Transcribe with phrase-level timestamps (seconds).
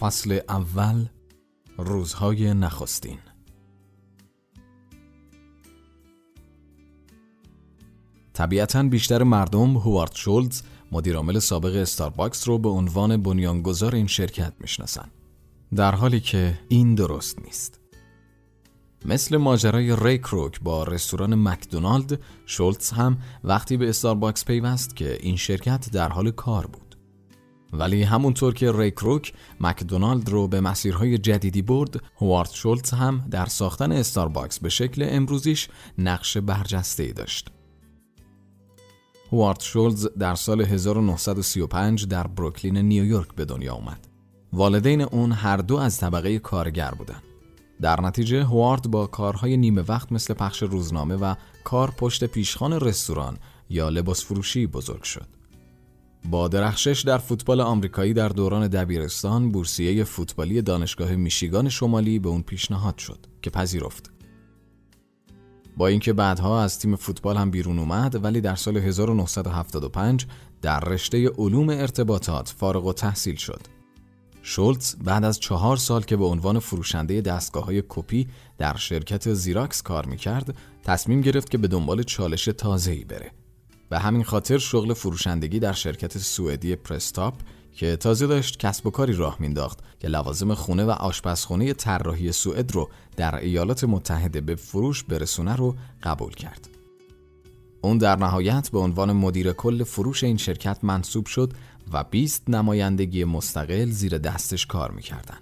[0.00, 1.06] فصل اول
[1.78, 3.18] روزهای نخستین.
[8.32, 10.62] طبیعتا بیشتر مردم هوارد شولز
[10.92, 15.08] مدیرعامل سابق استارباکس رو به عنوان بنیانگذار این شرکت می‌شناسن.
[15.74, 17.80] در حالی که این درست نیست.
[19.04, 25.36] مثل ماجرای ری کروک با رستوران مکدونالد شولتز هم وقتی به استارباکس پیوست که این
[25.36, 26.89] شرکت در حال کار بود.
[27.72, 33.46] ولی همونطور که ری کروک مکدونالد رو به مسیرهای جدیدی برد هوارد شولتز هم در
[33.46, 37.50] ساختن استارباکس به شکل امروزیش نقش برجسته داشت
[39.32, 44.08] هوارد شولز در سال 1935 در بروکلین نیویورک به دنیا آمد.
[44.52, 47.22] والدین اون هر دو از طبقه کارگر بودند.
[47.80, 53.38] در نتیجه هوارد با کارهای نیمه وقت مثل پخش روزنامه و کار پشت پیشخان رستوران
[53.70, 55.39] یا لباس فروشی بزرگ شد.
[56.24, 62.42] با درخشش در فوتبال آمریکایی در دوران دبیرستان بورسیه فوتبالی دانشگاه میشیگان شمالی به اون
[62.42, 64.10] پیشنهاد شد که پذیرفت.
[65.76, 70.26] با اینکه بعدها از تیم فوتبال هم بیرون اومد ولی در سال 1975
[70.62, 73.60] در رشته علوم ارتباطات فارغ و تحصیل شد.
[74.42, 79.82] شولتز بعد از چهار سال که به عنوان فروشنده دستگاه های کپی در شرکت زیراکس
[79.82, 80.54] کار می‌کرد
[80.84, 83.30] تصمیم گرفت که به دنبال چالش تازه‌ای بره.
[83.90, 87.34] به همین خاطر شغل فروشندگی در شرکت سوئدی پرستاپ
[87.72, 92.74] که تازه داشت کسب و کاری راه مینداخت که لوازم خونه و آشپزخونه طراحی سوئد
[92.74, 96.68] رو در ایالات متحده به فروش برسونه رو قبول کرد.
[97.82, 101.52] اون در نهایت به عنوان مدیر کل فروش این شرکت منصوب شد
[101.92, 105.38] و 20 نمایندگی مستقل زیر دستش کار می‌کردن.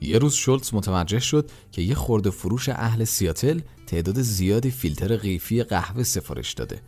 [0.00, 5.62] یه روز شولتز متوجه شد که یه خورده فروش اهل سیاتل تعداد زیادی فیلتر قیفی
[5.62, 6.80] قهوه سفارش داده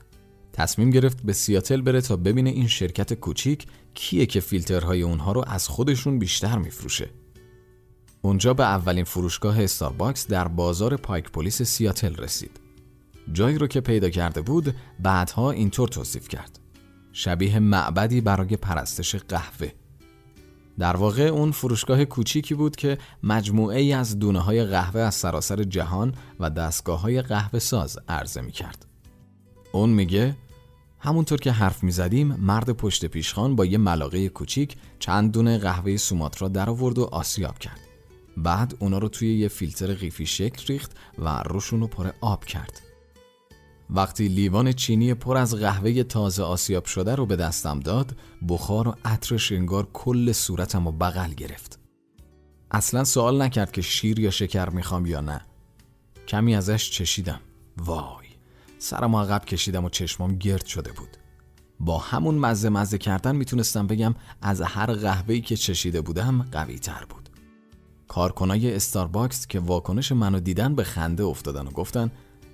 [0.57, 5.45] تصمیم گرفت به سیاتل بره تا ببینه این شرکت کوچیک کیه که فیلترهای اونها رو
[5.47, 7.11] از خودشون بیشتر میفروشه.
[8.23, 12.61] اونجا به اولین فروشگاه استارباکس در بازار پایک پلیس سیاتل رسید.
[13.33, 16.59] جایی رو که پیدا کرده بود بعدها اینطور توصیف کرد.
[17.13, 19.73] شبیه معبدی برای پرستش قهوه.
[20.79, 25.63] در واقع اون فروشگاه کوچیکی بود که مجموعه ای از دونه های قهوه از سراسر
[25.63, 28.87] جهان و دستگاه های قهوه ساز عرضه می کرد.
[29.73, 30.37] اون میگه
[31.07, 36.49] همونطور که حرف می‌زدیم مرد پشت پیشخان با یه ملاقه کوچیک چند دونه قهوه سوماترا
[36.49, 37.81] در آورد و آسیاب کرد.
[38.37, 42.83] بعد اونا رو توی یه فیلتر قیفی شکل ریخت و روشون رو پر آب کرد.
[43.91, 48.17] وقتی لیوان چینی پر از قهوه تازه آسیاب شده رو به دستم داد،
[48.49, 51.79] بخار و عطرش انگار کل صورتم رو بغل گرفت.
[52.71, 55.41] اصلا سوال نکرد که شیر یا شکر می‌خوام یا نه.
[56.29, 57.41] کمی ازش چشیدم.
[57.77, 58.26] وای
[58.79, 61.17] سرم عقب کشیدم و چشمام گرد شده بود.
[61.81, 67.05] با همون مزه مزه کردن می‌تونستم بگم از هر قهوه‌ای که چشیده بودم قوی تر
[67.09, 67.29] بود.
[68.09, 72.11] کارکنای استارباکس که واکنش منو دیدن به خنده افتادن و گفتن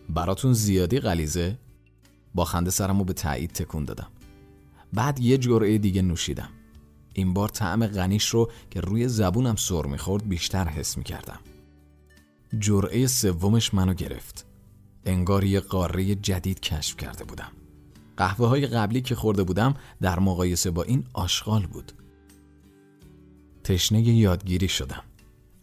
[0.09, 1.59] براتون زیادی غلیزه
[2.35, 4.09] با خنده سرمو به تایید تکون دادم.
[4.93, 6.49] بعد یه جرعه دیگه نوشیدم.
[7.15, 11.39] این بار طعم غنیش رو که روی زبونم سر می‌خورد بیشتر حس می‌کردم.
[12.59, 14.47] جرعه سومش منو گرفت.
[15.05, 17.53] انگار یه قاره جدید کشف کرده بودم.
[18.17, 21.93] قهوه های قبلی که خورده بودم در مقایسه با این آشغال بود.
[23.65, 25.03] تشنه یادگیری شدم.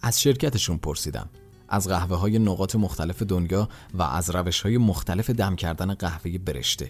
[0.02, 1.30] از شرکتشون پرسیدم.
[1.70, 6.90] از قهوه های نقاط مختلف دنیا و از روش های مختلف دم کردن قهوه برشته.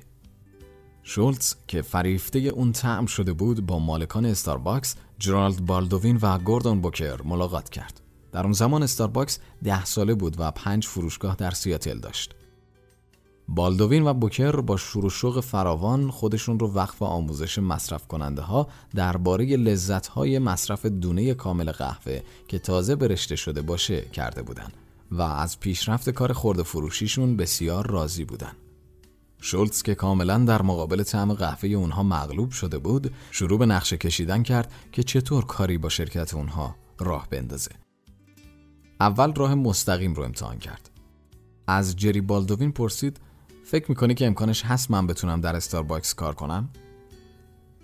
[1.03, 7.21] شولتز که فریفته اون طعم شده بود با مالکان استارباکس جرالد بالدوین و گوردون بوکر
[7.21, 8.01] ملاقات کرد.
[8.31, 12.35] در اون زمان استارباکس ده ساله بود و پنج فروشگاه در سیاتل داشت.
[13.51, 20.07] بالدوین و بوکر با شور فراوان خودشون رو وقف آموزش مصرف کننده ها درباره لذت
[20.07, 24.68] های مصرف دونه کامل قهوه که تازه برشته شده باشه کرده بودن
[25.12, 28.51] و از پیشرفت کار خورده فروشیشون بسیار راضی بودن.
[29.41, 34.44] شولتز که کاملا در مقابل طعم قهوه اونها مغلوب شده بود شروع به نقشه کشیدن
[34.44, 37.71] کرد که چطور کاری با شرکت اونها راه بندازه.
[39.00, 40.89] اول راه مستقیم رو امتحان کرد.
[41.68, 43.19] از جری بالدوین پرسید
[43.69, 46.69] فکر می‌کنی که امکانش هست من بتونم در استارباکس کار کنم؟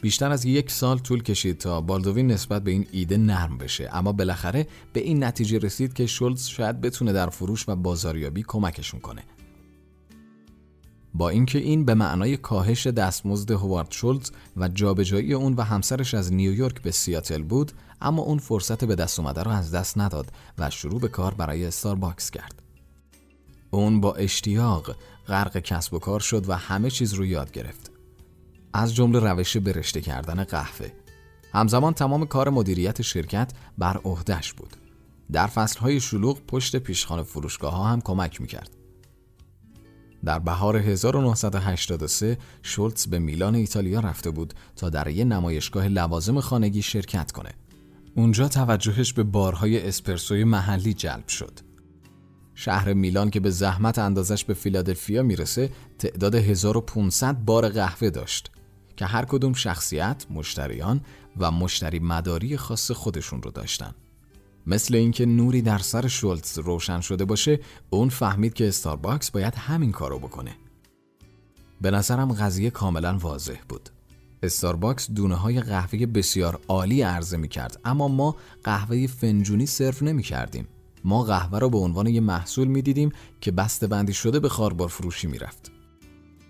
[0.02, 4.12] بیشتر از یک سال طول کشید تا بالدوین نسبت به این ایده نرم بشه اما
[4.12, 9.24] بالاخره به این نتیجه رسید که شولز شاید بتونه در فروش و بازاریابی کمکشون کنه.
[11.14, 16.34] با اینکه این به معنای کاهش دستمزد هوارد شولز و جابجایی اون و همسرش از
[16.34, 17.72] نیویورک به سیاتل بود
[18.02, 21.66] اما اون فرصت به دست اومده رو از دست نداد و شروع به کار برای
[21.66, 22.65] استارباکس کرد.
[23.75, 24.95] اون با اشتیاق
[25.27, 27.92] غرق کسب و کار شد و همه چیز رو یاد گرفت.
[28.74, 30.92] از جمله روش برشته کردن قهوه.
[31.54, 34.75] همزمان تمام کار مدیریت شرکت بر عهدهش بود.
[35.31, 38.69] در فصلهای شلوغ پشت پیشخانه فروشگاه ها هم کمک می‌کرد.
[40.25, 46.81] در بهار 1983 شولتز به میلان ایتالیا رفته بود تا در یک نمایشگاه لوازم خانگی
[46.81, 47.51] شرکت کنه.
[48.16, 51.60] اونجا توجهش به بارهای اسپرسوی محلی جلب شد.
[52.56, 55.69] شهر میلان که به زحمت اندازش به فیلادلفیا می‌رسه
[56.00, 58.52] تعداد 1500 بار قهوه داشت
[58.98, 61.02] که هر کدوم شخصیت، مشتریان
[61.38, 63.96] و مشتری مداری خاص خودشون رو داشتن.
[64.68, 67.60] مثل اینکه نوری در سر شولتز روشن شده باشه
[67.90, 70.56] اون فهمید که استارباکس باید همین کارو بکنه.
[71.81, 73.90] به نظرم قضیه کاملا واضح بود.
[74.44, 80.24] استارباکس دونه های قهوه بسیار عالی عرضه می کرد اما ما قهوه فنجونی سرو نمی
[80.24, 80.68] کردیم
[81.06, 83.12] ما قهوه را به عنوان یه محصول می دیدیم
[83.42, 85.72] که بسته بندی شده به خواربار فروشی می رفت.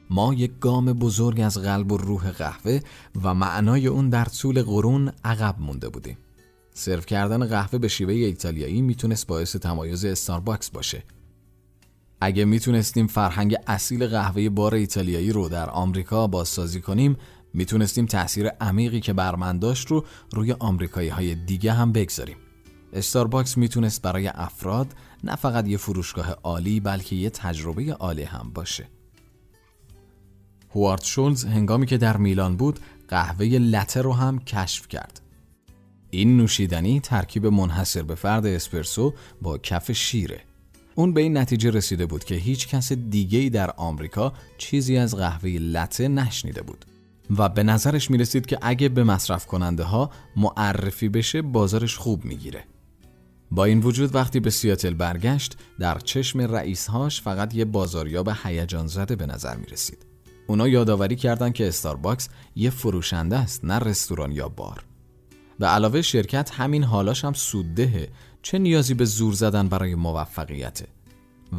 [0.10, 2.80] ما یک گام بزرگ از قلب و روح قهوه
[3.24, 6.18] و معنای اون در طول قرون عقب مونده بودیم.
[6.74, 11.04] سرو کردن قهوه به شیوه ایتالیایی می‌تونست باعث تمایز استارباکس باشه.
[12.22, 17.18] اگه می‌تونستیم فرهنگ اصیل قهوه بار ایتالیایی رو در آمریکا بازسازی کنیم،
[17.54, 22.38] می‌تونستیم تاثیر عمیقی که بر من داشت رو روی آمریکایی های دیگه هم بگذاریم.
[22.96, 24.88] استارباکس می‌تونست برای افراد
[25.24, 28.88] نه فقط یه فروشگاه عالی بلکه یه تجربه عالی هم باشه.
[30.76, 35.22] هوارد شولز هنگامی که در میلان بود قهوه لته رو هم کشف کرد.
[36.10, 40.42] این نوشیدنی ترکیب منحصر به فرد اسپرسو با کف شیره.
[40.96, 45.50] اون به این نتیجه رسیده بود که هیچ کس دیگه در آمریکا چیزی از قهوه
[45.50, 46.86] لته نشنیده بود.
[47.38, 52.26] و به نظرش می رسید که اگه به مصرف کننده ها معرفی بشه بازارش خوب
[52.26, 52.64] می‌گیره.
[53.56, 59.16] با این وجود وقتی به سیاتل برگشت در چشم رئیسهاش فقط یه بازاریاب هیجان زده
[59.16, 60.06] به نظر می رسید.
[60.48, 64.84] اونا یادآوری کردند که استارباکس یه فروشنده است نه رستوران یا بار.
[65.60, 68.10] و علاوه شرکت همین حالاش هم سوددهه
[68.42, 70.88] چه نیازی به زور زدن برای موفقیته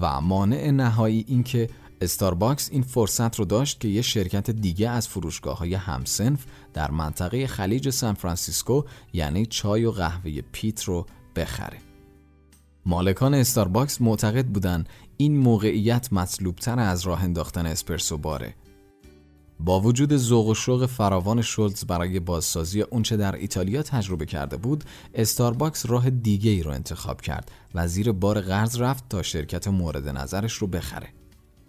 [0.00, 1.68] و مانع نهایی این که
[2.00, 6.44] استارباکس این فرصت رو داشت که یه شرکت دیگه از فروشگاه های هم‌صنف
[6.74, 8.82] در منطقه خلیج سان فرانسیسکو
[9.12, 11.06] یعنی چای و قهوه پیت رو
[11.36, 11.85] بخره.
[12.88, 14.84] مالکان استارباکس معتقد بودن
[15.16, 18.54] این موقعیت مطلوبتر از راه انداختن اسپرسو باره
[19.60, 24.84] با وجود ذوق و شوق فراوان شولتز برای بازسازی اونچه در ایتالیا تجربه کرده بود،
[25.14, 30.08] استارباکس راه دیگه ای رو انتخاب کرد و زیر بار قرض رفت تا شرکت مورد
[30.08, 31.08] نظرش رو بخره.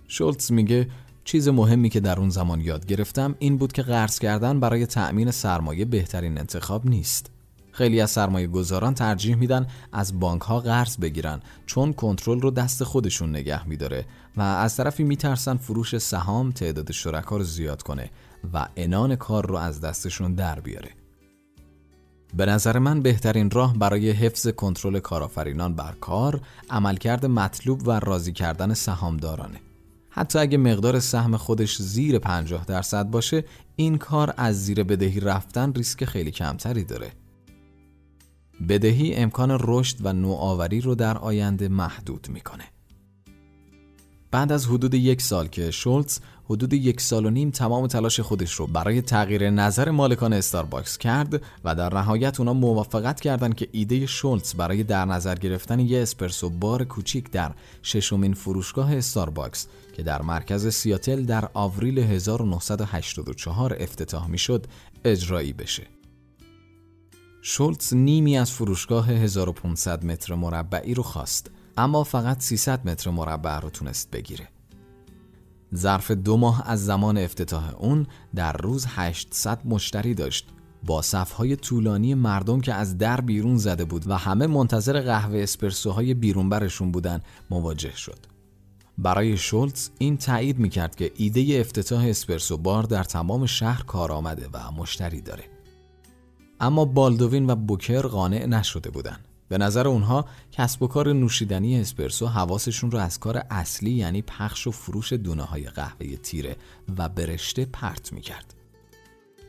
[0.07, 0.87] شولتز میگه
[1.23, 5.31] چیز مهمی که در اون زمان یاد گرفتم این بود که قرض کردن برای تأمین
[5.31, 7.36] سرمایه بهترین انتخاب نیست.
[7.77, 12.83] خیلی از سرمایه گذاران ترجیح میدن از بانک ها قرض بگیرن چون کنترل رو دست
[12.83, 14.05] خودشون نگه میداره
[14.37, 18.09] و از طرفی میترسن فروش سهام تعداد شرکا رو زیاد کنه
[18.53, 20.89] و انان کار رو از دستشون در بیاره.
[22.33, 28.33] به نظر من بهترین راه برای حفظ کنترل کارآفرینان بر کار عملکرد مطلوب و راضی
[28.33, 29.59] کردن سهامدارانه.
[30.09, 33.45] حتی اگه مقدار سهم خودش زیر 50 درصد باشه
[33.75, 37.11] این کار از زیر بدهی رفتن ریسک خیلی کمتری داره.
[38.69, 42.63] بدهی امکان رشد و نوآوری رو در آینده محدود می‌کنه.
[44.31, 48.53] بعد از حدود یک سال که شولتز حدود یک سال و نیم تمام تلاش خودش
[48.53, 54.05] رو برای تغییر نظر مالکان استارباکس کرد و در نهایت اونا موافقت کردند که ایده
[54.05, 57.51] شولتز برای در نظر گرفتن یه اسپرسو بار کوچیک در
[57.83, 64.65] ششمین فروشگاه استارباکس که در مرکز سیاتل در آوریل 1984 افتتاح می‌شد
[65.05, 65.96] اجرایی بشه.
[67.49, 73.69] شولتز نیمی از فروشگاه 1500 متر مربعی رو خواست اما فقط 300 متر مربع رو
[73.69, 74.47] تونست بگیره.
[75.75, 80.47] ظرف دو ماه از زمان افتتاح اون در روز 800 مشتری داشت
[80.83, 86.13] با صفهای طولانی مردم که از در بیرون زده بود و همه منتظر قهوه اسپرسوهای
[86.13, 88.19] بیرون برشون بودن مواجه شد.
[88.97, 94.49] برای شولتز این تایید می‌کرد که ایده افتتاح اسپرسو بار در تمام شهر کار آمده
[94.53, 95.56] و مشتری داره.
[96.59, 99.27] اما بالدوین و بوکر قانع نشده بودند.
[99.49, 104.67] به نظر اونها کسب و کار نوشیدنی اسپرسو حواسشون رو از کار اصلی یعنی پخش
[104.67, 106.55] و فروش دونه های قهوه تیره
[106.97, 108.53] و برشته پرت می‌کرد.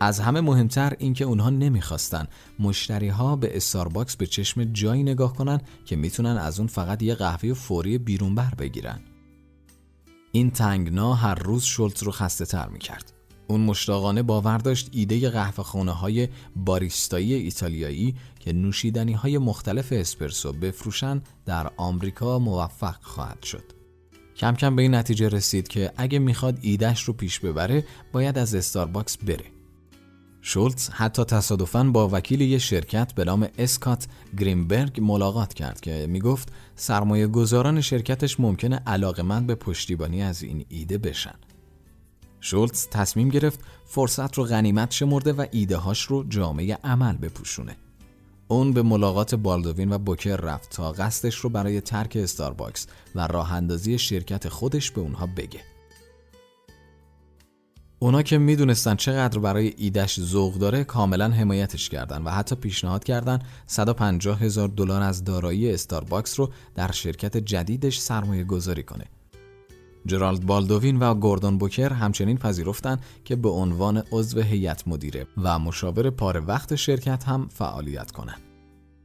[0.00, 2.26] از همه مهمتر اینکه اونها نمی‌خواستن
[2.58, 7.14] مشتری ها به استارباکس به چشم جایی نگاه کنن که می‌تونن از اون فقط یه
[7.14, 9.00] قهوه فوری بیرون بر بگیرن.
[10.32, 13.12] این تنگنا هر روز شولت رو خسته تر می‌کرد.
[13.49, 20.52] اون مشتاقانه باور داشت ایده قهوه خونه های باریستایی ایتالیایی که نوشیدنی های مختلف اسپرسو
[20.52, 23.64] بفروشن در آمریکا موفق خواهد شد.
[24.37, 28.55] کم کم به این نتیجه رسید که اگه می‌خواد ایدهش رو پیش ببره باید از
[28.55, 29.45] استارباکس بره.
[30.43, 34.07] شولتز حتی تصادفاً با وکیل یک شرکت به نام اسکات
[34.38, 40.99] گرینبرگ ملاقات کرد که می‌گفت سرمایه گذاران شرکتش ممکنه علاقمند به پشتیبانی از این ایده
[40.99, 41.35] بشن.
[42.40, 47.76] شولتز تصمیم گرفت فرصت رو غنیمت شمرده و ایده هاش رو جامه عمل بپوشونه.
[48.49, 53.52] اون به ملاقات بالدوین و بوکر رفت تا قصدش رو برای ترک استارباکس و راه
[53.52, 55.61] اندازی شرکت خودش به اونها بگه.
[57.99, 63.38] اونا که می‌دونستن چقدر برای ایدش ذوق داره کاملا حمایتش کردن و حتی پیشنهاد کردن
[63.66, 69.04] 150 هزار دلار از دارایی استارباکس رو در شرکت جدیدش سرمایه گذاری کنه.
[70.08, 76.10] جرالد بالدوین و گوردون بوکر همچنین پذیرفتند که به عنوان عضو هیئت مدیره و مشاور
[76.10, 78.40] پار وقت شرکت هم فعالیت کنند.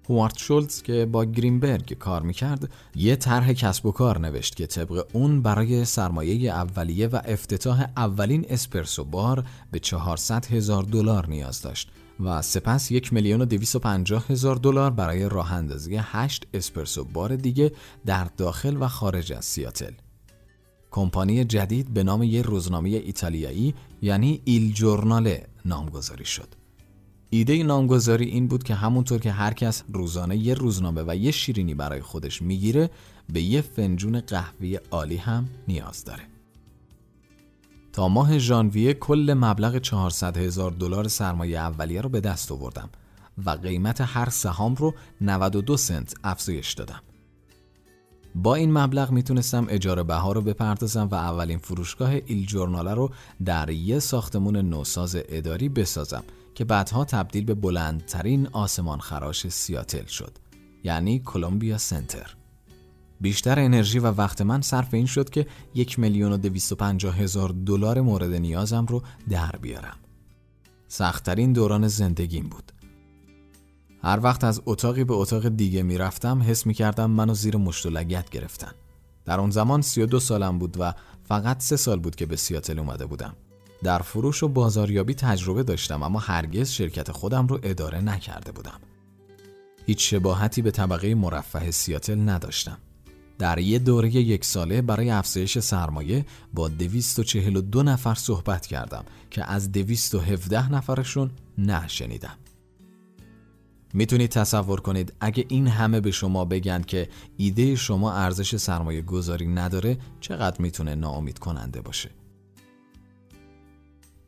[0.10, 5.06] هوارد شولتز که با گرینبرگ کار می‌کرد یه طرح کسب و کار نوشت که طبق
[5.14, 11.90] اون برای سرمایه اولیه و افتتاح اولین اسپرسو بار به 400 هزار دلار نیاز داشت
[12.20, 17.72] و سپس یک میلیون و هزار دلار برای راه اندازی 8 اسپرسو بار دیگه
[18.06, 19.92] در داخل و خارج از سیاتل.
[20.94, 26.48] کمپانی جدید به نام یک روزنامه ایتالیایی یعنی ایل جورناله نامگذاری شد.
[27.30, 31.74] ایده نامگذاری این بود که همونطور که هر کس روزانه یه روزنامه و یه شیرینی
[31.74, 32.90] برای خودش می‌گیره
[33.34, 36.24] به یه فنجون قهوه عالی هم نیاز داره.
[37.94, 42.90] تا ماه ژانویه کل مبلغ 400 هزار دلار سرمایه اولیه رو به دست آوردم
[43.46, 47.02] و قیمت هر سهام رو 92 سنت افزایش دادم.
[48.36, 53.12] با این مبلغ می‌تونستم اجاره بها رو بپردازم و اولین فروشگاه ایل جورناله رو
[53.46, 56.24] در یه ساختمون نوساز اداری بسازم
[56.56, 60.32] که بعدها تبدیل به بلندترین آسمان خراش سیاتل شد
[60.84, 62.36] یعنی کلمبیا سنتر.
[63.22, 67.18] بیشتر انرژی و وقت من صرف این شد که یک میلیون و دویست و پنجاه
[67.18, 69.96] هزار دلار مورد نیازم رو در بیارم.
[70.88, 72.72] سختترین دوران زندگیم بود.
[74.04, 78.72] هر وقت از اتاقی به اتاق دیگه می‌رفتم حس می‌کردم منو زیر مشت گرفتن
[79.26, 80.94] در اون زمان 32 سالم بود و
[81.24, 83.36] فقط سه سال بود که به سیاتل اومده بودم
[83.84, 88.80] در فروش و بازاریابی تجربه داشتم اما هرگز شرکت خودم رو اداره نکرده بودم.
[89.86, 92.78] هیچ شباهتی به طبقه مرفه سیاتل نداشتم.
[93.40, 99.72] در یه دوره یک ساله برای افزایش سرمایه با 242 نفر صحبت کردم که از
[99.72, 102.38] 217 نفرشون نه شنیدم.
[103.94, 109.48] می‌تونید تصور کنید اگه این همه به شما بگن که ایده شما ارزش سرمایه گذاری
[109.48, 112.10] نداره چقدر می‌تونه ناامید کننده باشه.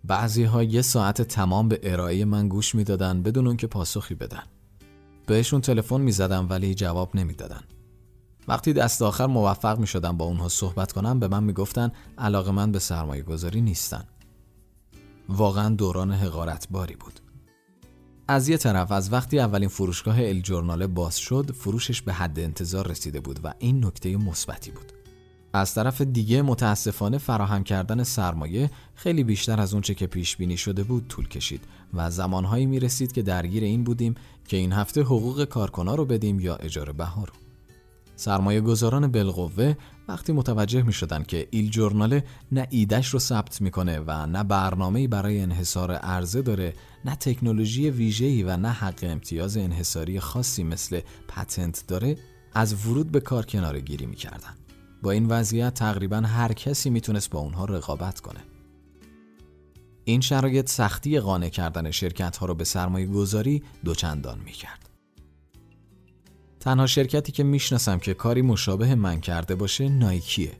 [0.03, 4.43] بعضی ها یه ساعت تمام به ارائه من گوش می‌دادن بدون اون که پاسخی بدن.
[5.27, 7.61] بهشون تلفن می‌زدم ولی جواب نمی‌دادن.
[8.47, 12.71] وقتی دست آخر موفق می شدم با اونها صحبت کنم به من می‌گفتن علاقه من
[12.71, 14.03] به سرمایه گذاری نیستن.
[15.29, 17.19] واقعا دوران حقارت باری بود.
[18.27, 22.87] از یه طرف از وقتی اولین فروشگاه ال جورناله باز شد فروشش به حد انتظار
[22.87, 24.91] رسیده بود و این نکته مثبتی بود.
[25.53, 30.83] از طرف دیگه متاسفانه فراهم کردن سرمایه خیلی بیشتر از اونچه که پیش بینی شده
[30.83, 31.61] بود طول کشید
[31.93, 34.15] و زمانهایی می رسید که درگیر این بودیم
[34.47, 37.44] که این هفته حقوق کارکنا رو بدیم یا اجاره بها رو.
[38.15, 39.75] سرمایه گذاران بالقوه
[40.07, 45.07] وقتی متوجه می شدن که ایل جورناله نه ایدش رو ثبت می‌کنه و نه برنامه
[45.07, 46.73] برای انحصار عرضه داره
[47.05, 52.17] نه تکنولوژی ویژه‌ای و نه حق امتیاز انحصاری خاصی مثل پتنت داره
[52.53, 54.53] از ورود به کار کناره گیری می‌کردن.
[55.01, 58.39] با این وضعیت تقریبا هر کسی می‌تونست با اونها رقابت کنه.
[60.03, 64.84] این شرایط سختی قانع کردن شرکت ها رو به سرمایه گذاری دوچندان می‌کرد.
[66.65, 70.51] تنها شرکتی که می‌شناسم که کاری مشابه من کرده باشه نایکیه.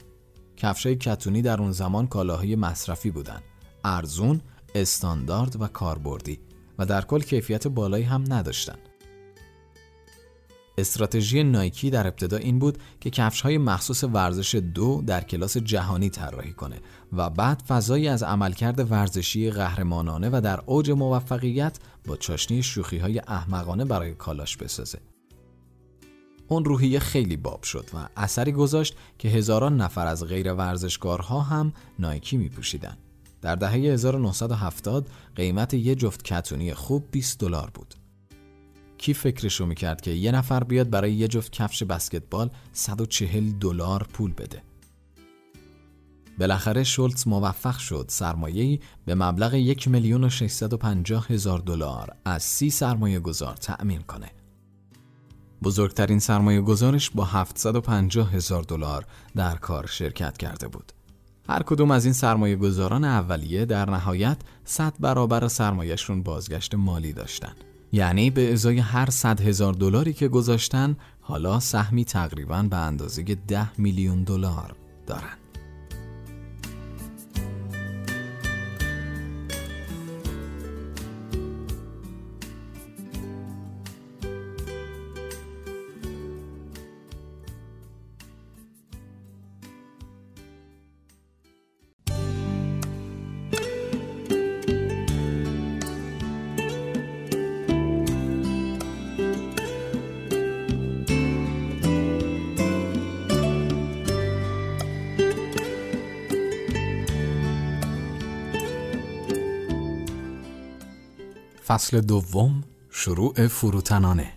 [0.57, 3.41] کفشای کتونی در اون زمان کالاهای مصرفی بودن.
[3.83, 4.41] ارزون،
[4.75, 6.39] استاندارد و کاربردی
[6.79, 8.75] و در کل کیفیت بالایی هم نداشتن.
[10.77, 16.09] استراتژی نایکی در ابتدا این بود که کفش های مخصوص ورزش دو در کلاس جهانی
[16.09, 16.79] طراحی کنه
[17.13, 23.21] و بعد فضایی از عملکرد ورزشی قهرمانانه و در اوج موفقیت با چاشنی شوخی های
[23.27, 24.99] احمقانه برای کالاش بسازه.
[26.47, 31.73] اون روحیه خیلی باب شد و اثری گذاشت که هزاران نفر از غیر ورزشکارها هم
[31.99, 32.97] نایکی می پوشیدن.
[33.41, 37.95] در دهه 1970 قیمت یه جفت کتونی خوب 20 دلار بود.
[38.97, 44.33] کی فکرشو می‌کرد که یه نفر بیاد برای یه جفت کفش بسکتبال 140 دلار پول
[44.33, 44.61] بده
[46.39, 50.29] بالاخره شولتز موفق شد سرمایه‌ای به مبلغ یک میلیون و
[51.29, 54.31] هزار دلار از سی سرمایه گذار تأمین کنه.
[55.63, 60.91] بزرگترین سرمایه گذارش با 750 هزار دلار در کار شرکت کرده بود.
[61.49, 67.53] هر کدوم از این سرمایه گذاران اولیه در نهایت 100 برابر سرمایهشون بازگشت مالی داشتن.
[67.91, 73.79] یعنی به ازای هر 100 هزار دلاری که گذاشتن حالا سهمی تقریبا به اندازه 10
[73.79, 74.75] میلیون دلار
[75.07, 75.44] دارن.
[111.75, 114.33] فصل دوم شروع فروتنانه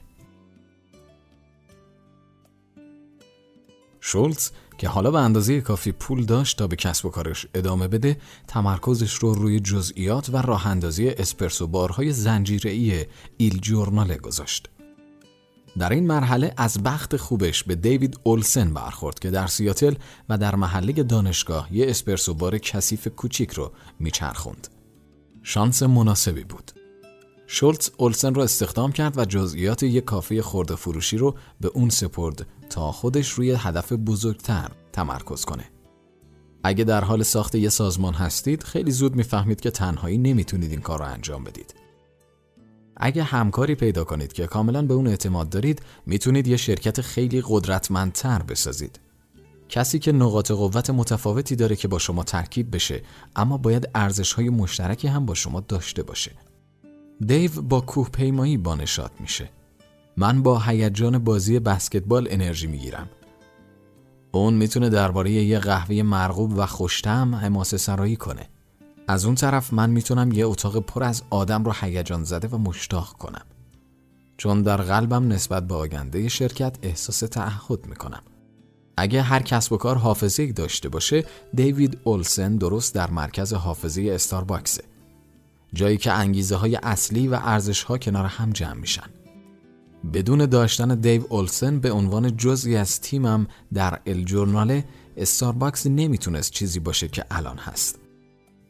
[4.01, 8.17] شولتز که حالا به اندازه کافی پول داشت تا به کسب و کارش ادامه بده
[8.49, 14.69] تمرکزش رو روی جزئیات و راه اندازی اسپرسو بارهای زنجیره‌ای ایل جورناله گذاشت.
[15.79, 19.95] در این مرحله از بخت خوبش به دیوید اولسن برخورد که در سیاتل
[20.29, 24.69] و در محله دانشگاه یه اسپرسو بار کثیف کوچیک رو میچرخوند.
[25.43, 26.78] شانس مناسبی بود.
[27.51, 32.47] شولتز اولسن رو استخدام کرد و جزئیات یک کافه خورده فروشی رو به اون سپرد
[32.71, 35.65] تا خودش روی هدف بزرگتر تمرکز کنه.
[36.63, 40.99] اگه در حال ساخت یه سازمان هستید خیلی زود می‌فهمید که تنهایی نمی‌تونید این کار
[40.99, 41.75] رو انجام بدید.
[42.97, 48.43] اگه همکاری پیدا کنید که کاملا به اون اعتماد دارید می‌تونید یه شرکت خیلی قدرتمندتر
[48.43, 49.01] بسازید.
[49.69, 53.03] کسی که نقاط قوت متفاوتی داره که با شما ترکیب بشه
[53.37, 56.33] اما باید ارزش های مشترکی هم با شما داشته باشه.
[57.27, 59.51] دیو با کوه پیمایی بانشات میشه.
[60.17, 63.09] من با هیجان بازی بسکتبال انرژی می‌گیرم.
[64.33, 68.49] اون می‌تونه درباره یه قهوه مرغوب و خوشتم حماسه سرایی کنه.
[69.09, 73.09] از اون طرف من می‌تونم یه اتاق پر از آدم رو هیجان زده و مشتاق
[73.09, 73.45] کنم.
[74.37, 78.23] چون در قلبم نسبت به آینده شرکت احساس تعهد می‌کنم.
[78.97, 84.85] اگه هر کسب و کار حافظه داشته باشه، دیوید اولسن درست در مرکز حافظه استارباکسه.
[85.73, 89.07] جایی که انگیزه های اصلی و ارزش ها کنار هم جمع میشن.
[90.13, 94.85] بدون داشتن دیو اولسن به عنوان جزئی از تیمم در الجورناله
[95.17, 97.99] استارباکس نمی‌تونست چیزی باشه که الان هست.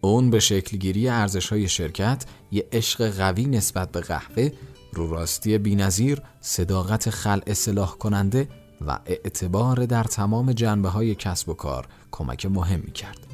[0.01, 4.51] اون به شکلگیری ارزش های شرکت یه عشق قوی نسبت به قهوه،
[4.93, 8.49] رو راستی بینظیر، صداقت خل اصلاح کننده
[8.87, 13.28] و اعتبار در تمام جنبه های کسب و کار کمک مهمی کرد.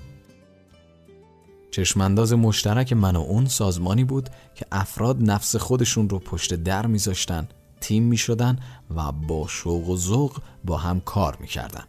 [1.74, 7.48] چشمانداز مشترک من و اون سازمانی بود که افراد نفس خودشون رو پشت در میذاشتن
[7.80, 8.58] تیم می‌شدن
[8.96, 11.84] و با شوق و ذوق با هم کار می‌کردن.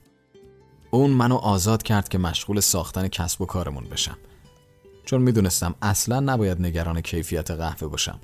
[0.91, 4.17] اون منو آزاد کرد که مشغول ساختن کسب و کارمون بشم.
[5.05, 8.19] چون می‌دونستم اصلا نباید نگران کیفیت قهوه باشم.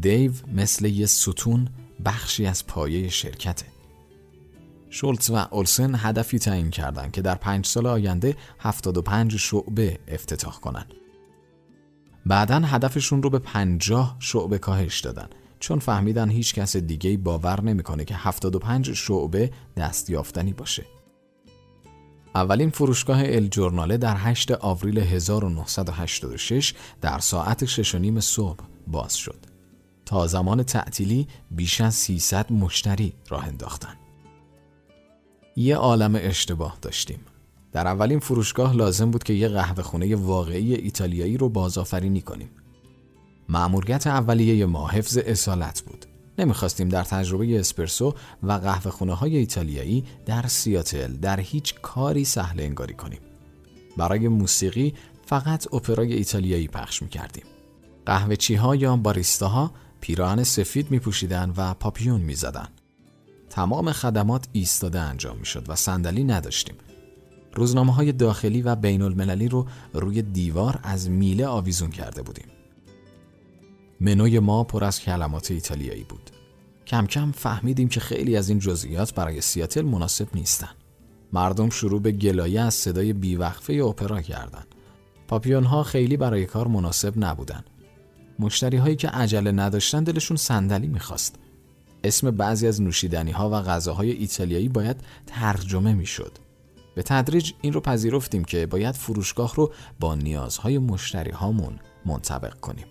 [0.00, 1.68] دیو مثل یه ستون
[2.04, 3.66] بخشی از پایه شرکته.
[4.90, 10.94] شولتز و اولسن هدفی تعیین کردند که در پنج سال آینده 75 شعبه افتتاح کنند.
[12.26, 15.28] بعدا هدفشون رو به 50 شعبه کاهش دادن
[15.60, 20.86] چون فهمیدن هیچ کس دیگه باور نمی‌کنه که 75 شعبه دستیافتنی باشه.
[22.34, 29.46] اولین فروشگاه الجورناله در 8 آوریل 1986 در ساعت 6 نیم صبح باز شد.
[30.06, 34.05] تا زمان تعطیلی بیش از 300 مشتری راه انداختن.
[35.56, 37.20] یه عالم اشتباه داشتیم.
[37.72, 42.50] در اولین فروشگاه لازم بود که یه قهوه خونه واقعی ایتالیایی رو بازآفرینی کنیم.
[43.48, 46.06] مأموریت اولیه ما حفظ اصالت بود.
[46.38, 52.60] نمی‌خواستیم در تجربه اسپرسو و قهوه خونه های ایتالیایی در سیاتل در هیچ کاری سهل
[52.60, 53.20] انگاری کنیم.
[53.96, 54.94] برای موسیقی
[55.26, 57.44] فقط اپرای ایتالیایی پخش می‌کردیم.
[58.06, 61.00] قهوه ها یا باریستاها پیراهن سفید می
[61.56, 62.34] و پاپیون می
[63.56, 66.74] تمام خدمات ایستاده انجام می شد و صندلی نداشتیم.
[67.54, 72.46] روزنامه های داخلی و بین المللی رو روی دیوار از میله آویزون کرده بودیم.
[74.00, 76.30] منوی ما پر از کلمات ایتالیایی بود.
[76.86, 80.70] کم کم فهمیدیم که خیلی از این جزئیات برای سیاتل مناسب نیستن.
[81.32, 84.66] مردم شروع به گلایه از صدای بیوقفه اپرا کردند.
[85.28, 87.64] پاپیون ها خیلی برای کار مناسب نبودن.
[88.38, 91.38] مشتری هایی که عجله نداشتن دلشون صندلی می‌خواست.
[92.06, 96.38] اسم بعضی از نوشیدنی ها و غذاهای ایتالیایی باید ترجمه می‌شد.
[96.94, 102.86] به تدریج این رو پذیرفتیم که باید فروشگاه رو با نیازهای مشتری هامون منطبق کنیم.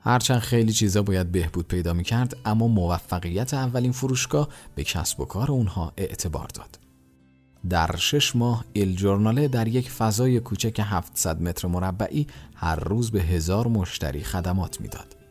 [0.00, 5.24] هرچند خیلی چیزا باید بهبود پیدا می کرد اما موفقیت اولین فروشگاه به کسب و
[5.24, 6.78] کار اونها اعتبار داد.
[7.68, 13.68] در شش ماه ایل در یک فضای کوچک 700 متر مربعی هر روز به هزار
[13.68, 15.21] مشتری خدمات می‌داد.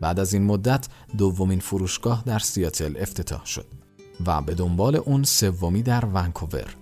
[0.00, 3.66] بعد از این مدت دومین فروشگاه در سیاتل افتتاح شد
[4.26, 6.76] و به دنبال اون سومی در ونکوور.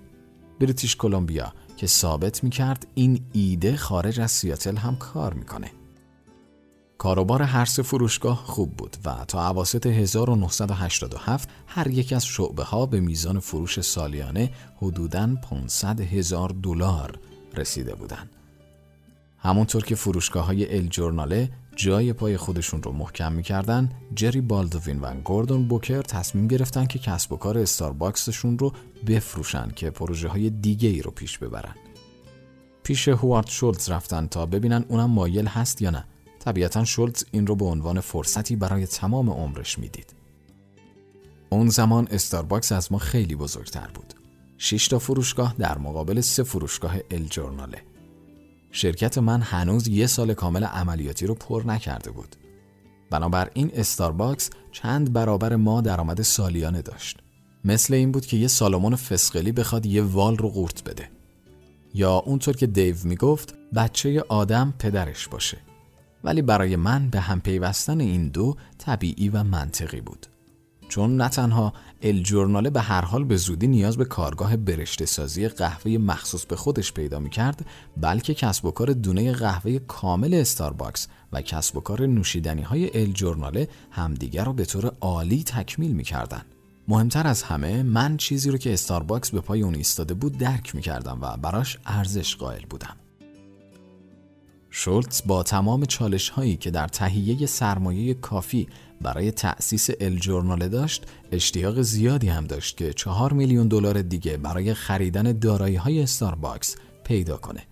[0.61, 5.71] بریتیش کلمبیا که ثابت می‌کرد این ایده خارج از سیاتل هم کار می‌کنه.
[6.99, 12.87] کاروبار هر سه فروشگاه خوب بود و تا عواسط 1987 هر یک از شعبه ها
[12.87, 17.19] به میزان فروش سالیانه حدوداً 500 هزار دلار
[17.57, 18.31] رسیده بودند.
[19.39, 25.15] همونطور که فروشگاه های ال جورناله جای پای خودشون رو محکم می‌کردن جری بالدوین و
[25.15, 28.73] گوردون بوکر تصمیم گرفتن که کسب و کار استارباکسشون رو
[29.07, 31.75] بفروشن که پروژه های دیگه ای رو پیش ببرن.
[32.83, 36.05] پیش هوارد شولتز رفتن تا ببینن اونم مایل هست یا نه.
[36.39, 40.15] طبیعتا شولتز این رو به عنوان فرصتی برای تمام عمرش می‌دید.
[41.51, 44.15] اون زمان استارباکس از ما خیلی بزرگتر بود.
[44.59, 47.83] 6 تا فروشگاه در مقابل سه فروشگاه ال جورناله.
[48.73, 52.37] شرکت من هنوز یه سال کامل عملیاتی رو پر نکرده بود.
[53.11, 57.19] بنابراین استارباکس چند برابر ما درآمد سالیانه داشت.
[57.65, 61.09] مثل این بود که یه سالمون فسقلی بخواد یه وال رو قورت بده.
[61.95, 65.59] یا اونطور که دیو می‌گفت بچه آدم پدرش باشه.
[66.25, 70.27] ولی برای من به هم پیوستن این دو طبیعی و منطقی بود.
[70.89, 71.73] چون نه تنها
[72.03, 76.93] الجورناله به هر حال به زودی نیاز به کارگاه برشته سازی قهوه مخصوص به خودش
[76.93, 82.07] پیدا می کرد بلکه کسب و کار دونه قهوه کامل استارباکس و کسب و کار
[82.07, 86.43] نوشیدنی های الجورناله همدیگر را به طور عالی تکمیل می کردن.
[86.89, 90.83] مهمتر از همه من چیزی رو که استارباکس به پای اون ایستاده بود درک می
[90.83, 92.97] کردم و براش ارزش قائل بودم.
[94.75, 98.69] شولتز با تمام چالش هایی که در تهیه سرمایه کافی
[99.01, 105.33] برای تأسیس الجورناله داشت اشتیاق زیادی هم داشت که چهار میلیون دلار دیگه برای خریدن
[105.33, 107.63] دارایی های استارباکس پیدا کنه.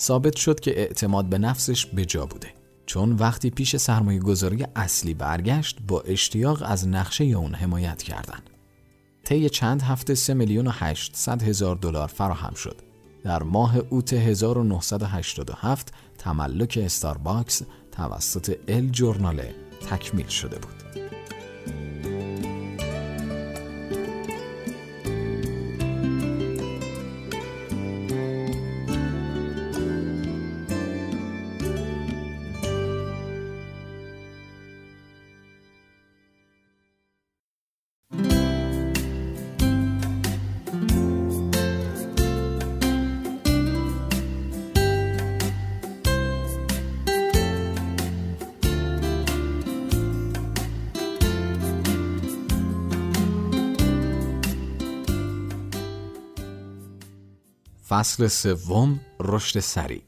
[0.00, 2.48] ثابت شد که اعتماد به نفسش به جا بوده.
[2.86, 8.38] چون وقتی پیش سرمایه گذاری اصلی برگشت با اشتیاق از نقشه اون حمایت کردن.
[9.24, 12.82] طی چند هفته 3 میلیون و 800 هزار دلار فراهم شد.
[13.26, 15.92] در ماه اوت 1987
[16.26, 17.62] تملک استارباکس
[17.92, 19.54] توسط ال جورناله
[19.90, 21.05] تکمیل شده بود.
[57.96, 60.02] فصل سوم رشد سریع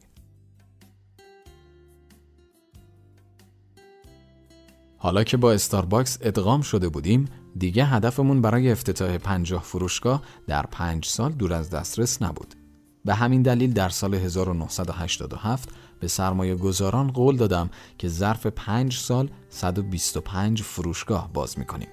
[4.97, 7.25] حالا که با استارباکس ادغام شده بودیم
[7.57, 12.55] دیگه هدفمون برای افتتاح پنجاه فروشگاه در پنج سال دور از دسترس نبود.
[13.05, 19.29] به همین دلیل در سال 1987 به سرمایه گذاران قول دادم که ظرف پنج سال
[19.49, 21.89] 125 فروشگاه باز می‌کنیم.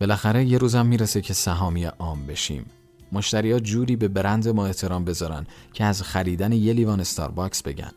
[0.00, 2.66] بالاخره یه روزم می‌رسه که سهامی عام بشیم.
[3.12, 7.92] مشتریا جوری به برند ما احترام بذارن که از خریدن یه لیوان استارباکس بگن.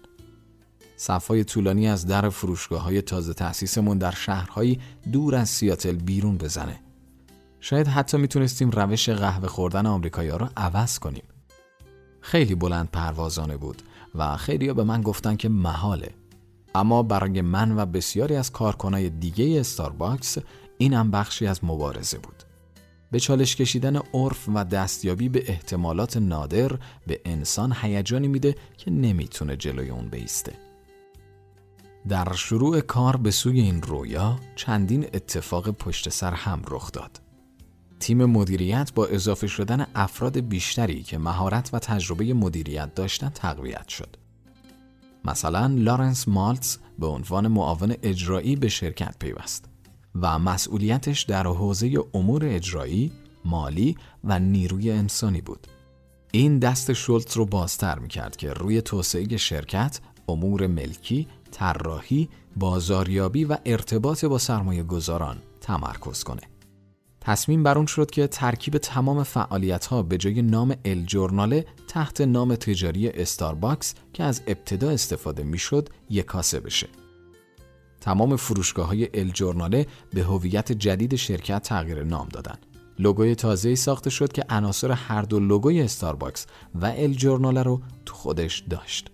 [0.97, 4.79] صف‌های طولانی از در فروشگاه های تازه تأسیسمون در شهرهایی
[5.11, 6.79] دور از سیاتل بیرون بزنه.
[7.59, 11.23] شاید حتی می‌تونستیم روش قهوه خوردن آمریکایی ها رو عوض کنیم.
[12.21, 13.81] خیلی بلند پروازانه بود
[14.15, 16.11] و خیلی ها به من گفتن که محاله.
[16.75, 20.37] اما برای من و بسیاری از کارکنای دیگه استارباکس
[20.77, 22.34] اینم بخشی از مبارزه بود.
[23.11, 26.71] به چالش کشیدن عرف و دستیابی به احتمالات نادر
[27.07, 30.53] به انسان هیجانی میده که نمی‌تونه جلوی اون بیسته.
[32.09, 37.21] در شروع کار به سوی این رویا چندین اتفاق پشت سر هم رخ داد.
[37.99, 44.17] تیم مدیریت با اضافه شدن افراد بیشتری که مهارت و تجربه مدیریت داشتن تقویت شد.
[45.25, 49.74] مثلا لارنس مالتز به عنوان معاون اجرایی به شرکت پیوست.
[50.21, 53.11] و مسئولیتش در حوزه امور اجرایی،
[53.45, 55.67] مالی و نیروی انسانی بود.
[56.31, 63.57] این دست شولت رو بازتر می‌کرد که روی توسعه شرکت، امور ملکی، طراحی، بازاریابی و
[63.65, 66.41] ارتباط با سرمایه گذاران تمرکز کنه.
[67.21, 72.55] تصمیم بر اون شد که ترکیب تمام فعالیت ها به جای نام الجورناله تحت نام
[72.55, 76.87] تجاری استارباکس که از ابتدا استفاده می‌شد یکاسه بشه.
[78.05, 82.55] تمام فروشگاه های الجورناله به هویت جدید شرکت تغییر نام دادن.
[82.99, 88.13] لوگوی تازه‌ای ساخته شد که عناصر هر دو لوگوی استارباکس و ال جورنال رو تو
[88.13, 89.11] خودش داشت.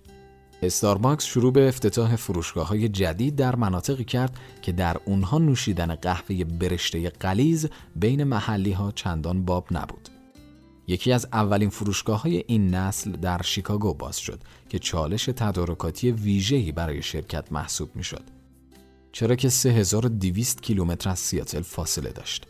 [0.61, 6.43] استارباکس شروع به افتتاح فروشگاه های جدید در مناطقی کرد که در اونها نوشیدن قهوه
[6.43, 10.09] برشته غلیظ بین محلی ها چندان باب نبود.
[10.87, 16.71] یکی از اولین فروشگاه های این نسل در شیکاگو باز شد که چالش تدارکاتی ویژه‌ای
[16.71, 18.40] برای شرکت محسوب می شد.
[19.11, 22.47] چرا که 3200 کیلومتر از سیاتل فاصله داشت.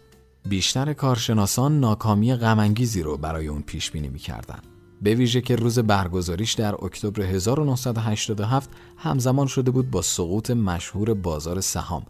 [0.49, 4.67] بیشتر کارشناسان ناکامی غمانگیزی رو برای اون پیش بینی می‌کردند.
[5.01, 11.61] به ویژه که روز برگزاریش در اکتبر 1987 همزمان شده بود با سقوط مشهور بازار
[11.61, 12.05] سهام.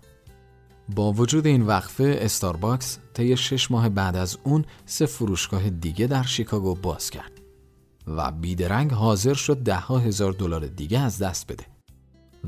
[0.96, 6.24] با وجود این وقفه استارباکس طی شش ماه بعد از اون سه فروشگاه دیگه در
[6.24, 7.32] شیکاگو باز کرد
[8.08, 11.71] و بیدرنگ حاضر شد ده ها هزار دلار دیگه از دست بده.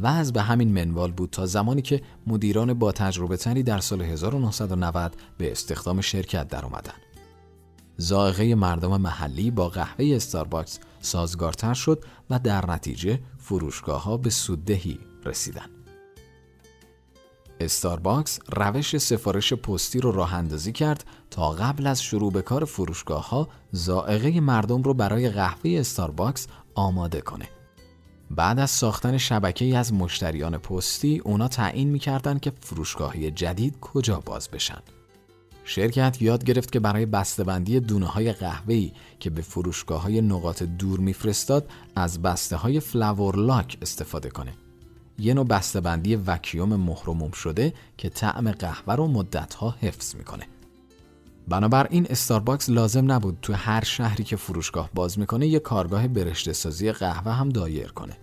[0.04, 5.16] اوضاع به همین منوال بود تا زمانی که مدیران با تجربه تری در سال 1990
[5.38, 6.94] به استخدام شرکت در اومدن.
[7.98, 15.00] ذائقه مردم محلی با قهوه استارباکس سازگارتر شد و در نتیجه فروشگاه ها به سوددهی
[15.26, 15.66] رسیدن.
[17.60, 23.30] استارباکس روش سفارش پستی رو راه اندازی کرد تا قبل از شروع به کار فروشگاه
[23.30, 23.48] ها
[24.42, 27.53] مردم رو برای قهوه استارباکس آماده کنه.
[28.36, 34.50] بعد از ساختن شبکه‌ای از مشتریان پستی اونا تعیین می‌کردن که فروشگاهی جدید کجا باز
[34.50, 34.80] بشن.
[35.66, 41.00] شرکت یاد گرفت که برای بسته‌بندی دونه های قهوه‌ای که به فروشگاه های نقاط دور
[41.00, 44.54] میفرستاد از بسته های flavor lock استفاده کنه.
[45.20, 50.48] یه نوع بسته‌بندی وکیوم مهرموم شده که طعم قهوه رو مدتها حفظ می‌کنه.
[51.48, 56.92] بنابراین استارباکس لازم نبود تو هر شهری که فروشگاه باز می‌کنه یه کارگاه برشته سازی
[56.92, 58.18] قهوه هم دایر کنه.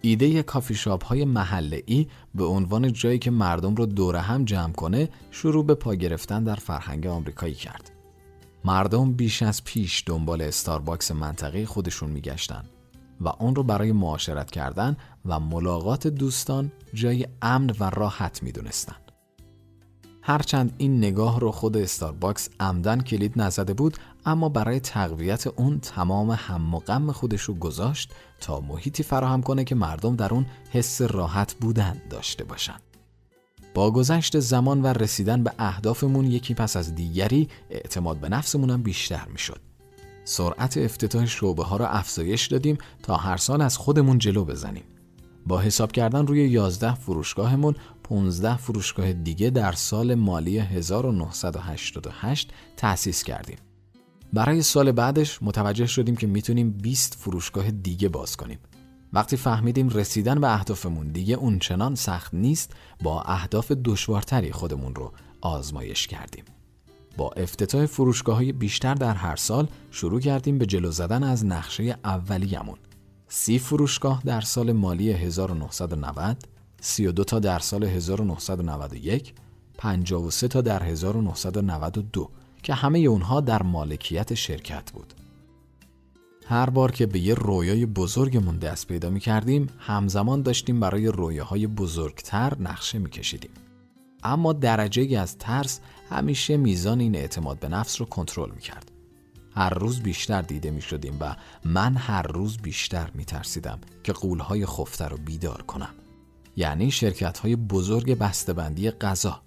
[0.00, 4.72] ایده کافی شاپ های محله ای به عنوان جایی که مردم رو دور هم جمع
[4.72, 7.90] کنه شروع به پا گرفتن در فرهنگ آمریکایی کرد.
[8.64, 12.64] مردم بیش از پیش دنبال استارباکس منطقه خودشون میگشتن
[13.20, 18.96] و اون رو برای معاشرت کردن و ملاقات دوستان جای امن و راحت می‌دونستن.
[20.22, 26.30] هرچند این نگاه رو خود استارباکس عمدن کلید نزده بود اما برای تقویت اون تمام
[26.30, 31.02] هم و غم خودش رو گذاشت تا محیطی فراهم کنه که مردم در اون حس
[31.02, 32.76] راحت بودن داشته باشن.
[33.74, 38.82] با گذشت زمان و رسیدن به اهدافمون یکی پس از دیگری اعتماد به نفسمون هم
[38.82, 39.60] بیشتر می‌شد.
[40.24, 44.84] سرعت افتتاح شعبه ها را افزایش دادیم تا هر سال از خودمون جلو بزنیم.
[45.46, 53.58] با حساب کردن روی 11 فروشگاهمون 15 فروشگاه دیگه در سال مالی 1988 تأسیس کردیم.
[54.32, 58.58] برای سال بعدش متوجه شدیم که می‌تونیم 20 فروشگاه دیگه باز کنیم.
[59.12, 66.06] وقتی فهمیدیم رسیدن به اهدافمون دیگه اونچنان سخت نیست با اهداف دشوارتری خودمون رو آزمایش
[66.06, 66.44] کردیم.
[67.16, 72.78] با افتتاح فروشگاه بیشتر در هر سال شروع کردیم به جلو زدن از نقشه اولیمون.
[73.28, 76.36] سی فروشگاه در سال مالی 1990
[76.80, 79.34] 32 تا در سال 1991
[79.78, 82.30] 53 تا در 1992
[82.66, 85.14] که همه اونها در مالکیت شرکت بود
[86.46, 91.66] هر بار که به یه رویای بزرگمون دست پیدا می کردیم همزمان داشتیم برای رویاهای
[91.66, 93.50] بزرگتر نقشه می کشیدیم.
[94.22, 98.90] اما درجه از ترس همیشه میزان این اعتماد به نفس رو کنترل می کرد.
[99.54, 104.66] هر روز بیشتر دیده می شدیم و من هر روز بیشتر می ترسیدم که قولهای
[104.66, 105.94] خفته رو بیدار کنم.
[106.56, 109.45] یعنی شرکت های بزرگ بسته‌بندی غذا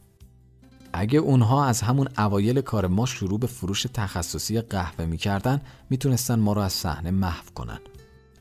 [0.94, 6.54] اگه اونها از همون اوایل کار ما شروع به فروش تخصصی قهوه می‌کردن می‌تونستن ما
[6.54, 7.80] رو از صحنه محو کنن.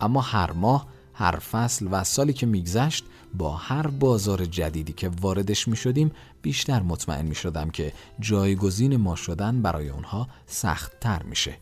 [0.00, 5.68] اما هر ماه هر فصل و سالی که میگذشت با هر بازار جدیدی که واردش
[5.68, 6.10] می‌شدیم
[6.42, 11.56] بیشتر مطمئن می‌شدم که جایگزین ما شدن برای اونها سختتر میشه.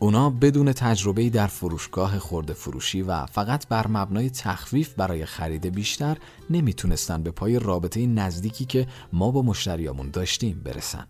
[0.00, 6.18] اونا بدون تجربه در فروشگاه خورده فروشی و فقط بر مبنای تخفیف برای خرید بیشتر
[6.50, 11.06] نمی‌تونستن به پای رابطه نزدیکی که ما با مشتریامون داشتیم برسن.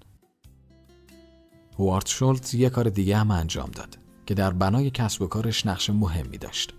[1.79, 5.90] هوارد شولتز یک کار دیگه هم انجام داد که در بنای کسب و کارش نقش
[5.90, 6.74] مهمی داشت.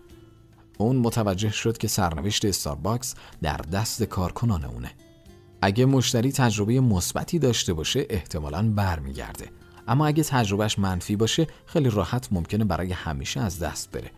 [0.78, 4.92] اون متوجه شد که سرنوشت استارباکس در دست کارکنان اونه.
[5.62, 9.46] اگه مشتری تجربه مثبتی داشته باشه احتمالاً برمیگرده
[9.90, 14.12] اما اگه تجربهش منفی باشه خیلی راحت ممکنه برای همیشه از دست بره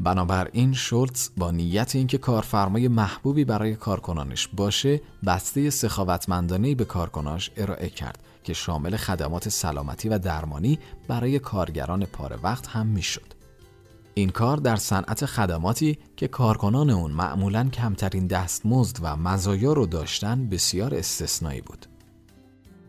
[0.00, 7.88] بنابراین شولتز با نیت اینکه کارفرمای محبوبی برای کارکنانش باشه بسته سخاوتمندانه به کارکناش ارائه
[7.88, 13.34] کرد که شامل خدمات سلامتی و درمانی برای کارگران پاره وقت هم می‌شد.
[14.14, 20.48] این کار در صنعت خدماتی که کارکنان اون معمولا کمترین دستمزد و مزایا رو داشتن
[20.48, 21.86] بسیار استثنایی بود.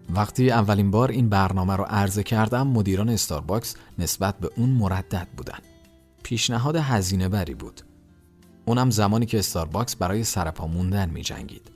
[0.09, 5.59] وقتی اولین بار این برنامه رو عرضه کردم مدیران استارباکس نسبت به اون مردد بودن.
[6.23, 7.81] پیشنهاد هزینه بری بود.
[8.65, 11.75] اونم زمانی که استارباکس برای سرپا موندن می جنگید.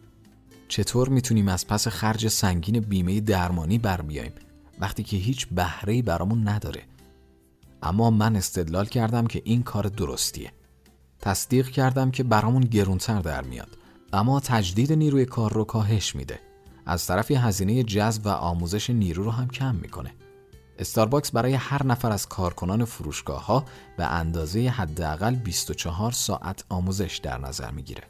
[0.67, 4.31] چطور می‌تونیم از پس خرج سنگین بیمه درمانی بر بیایم
[4.79, 6.81] وقتی که هیچ بهره‌ای برامون نداره
[7.83, 10.51] اما من استدلال کردم که این کار درستیه
[11.21, 13.77] تصدیق کردم که برامون گرونتر در میاد
[14.13, 16.39] اما تجدید نیروی کار رو کاهش میده
[16.89, 20.11] از طرفی هزینه جذب و آموزش نیرو رو هم کم می‌کنه
[20.79, 23.65] استارباکس برای هر نفر از کارکنان فروشگاه ها
[23.97, 28.03] به اندازه حداقل 24 ساعت آموزش در نظر می‌گیره.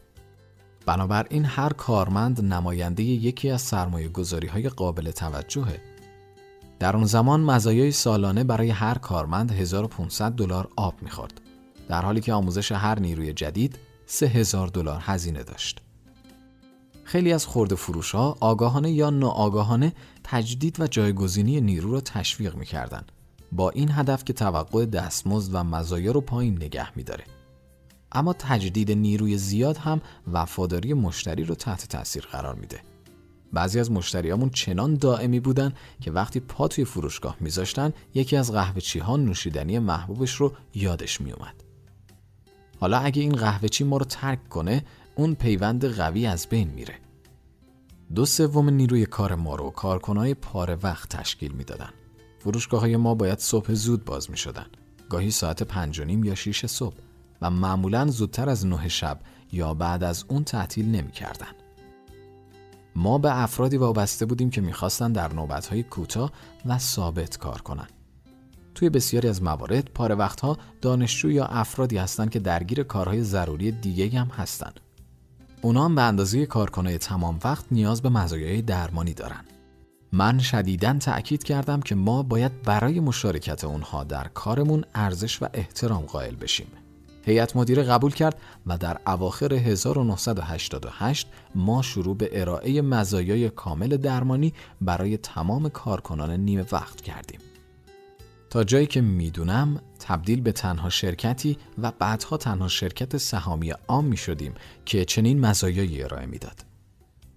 [0.85, 5.81] بنابراین هر کارمند نماینده یکی از سرمایه گذاری های قابل توجهه.
[6.79, 11.41] در اون زمان مزایای سالانه برای هر کارمند 1500 دلار آب می‌خورد.
[11.87, 15.81] در حالی که آموزش هر نیروی جدید 3000 دلار هزینه داشت.
[17.09, 19.93] خیلی از خورده فروش ها آگاهانه یا ناآگاهانه
[20.23, 23.03] تجدید و جایگزینی نیرو را تشویق می‌کردن
[23.51, 27.23] با این هدف که توقع دستمزد و مزایا رو پایین نگه میداره.
[28.11, 30.01] اما تجدید نیروی زیاد هم
[30.33, 32.79] وفاداری مشتری رو تحت تاثیر قرار میده.
[33.53, 38.81] بعضی از مشتریامون چنان دائمی بودن که وقتی پا توی فروشگاه میذاشتن یکی از قهوه
[39.01, 41.63] ها نوشیدنی محبوبش رو یادش میومد.
[42.79, 44.83] حالا اگه این قهوه چی ما رو ترک کنه
[45.15, 46.95] اون پیوند قوی از بین میره.
[48.15, 51.89] دو سوم نیروی کار ما رو کارکنای پاره وقت تشکیل می‌دادن.
[52.39, 54.65] فروشگاه های ما باید صبح زود باز می شدن.
[55.09, 56.95] گاهی ساعت پنج و نیم یا شیش صبح
[57.41, 59.19] و معمولا زودتر از نه شب
[59.51, 61.47] یا بعد از اون تعطیل نمی کردن.
[62.95, 66.31] ما به افرادی وابسته بودیم که می‌خواستن در نوبتهای کوتاه
[66.65, 67.87] و ثابت کار کنن.
[68.75, 74.19] توی بسیاری از موارد پاره وقتها دانشجو یا افرادی هستند که درگیر کارهای ضروری دیگه
[74.19, 74.79] هم هستند.
[75.61, 79.45] اونا هم به اندازه کارکنای تمام وقت نیاز به مزایای درمانی دارن.
[80.11, 86.01] من شدیداً تأکید کردم که ما باید برای مشارکت اونها در کارمون ارزش و احترام
[86.01, 86.67] قائل بشیم.
[87.25, 88.35] هیئت مدیره قبول کرد
[88.67, 96.65] و در اواخر 1988 ما شروع به ارائه مزایای کامل درمانی برای تمام کارکنان نیمه
[96.71, 97.39] وقت کردیم.
[98.49, 104.17] تا جایی که می‌دونم تبدیل به تنها شرکتی و بعدها تنها شرکت سهامی عام می
[104.17, 104.53] شدیم
[104.85, 106.65] که چنین مزایایی ارائه می‌داد.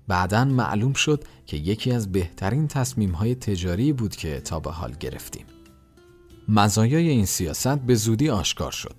[0.08, 4.94] بعدا معلوم شد که یکی از بهترین تصمیم های تجاری بود که تا به حال
[5.00, 5.46] گرفتیم.
[6.48, 8.94] مزایای این سیاست به زودی آشکار شد.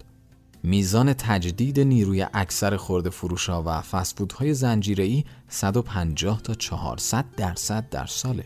[0.63, 8.45] میزان تجدید نیروی اکثر خورده فروشا و فسفودهای زنجیره‌ای 150 تا 400 درصد در ساله.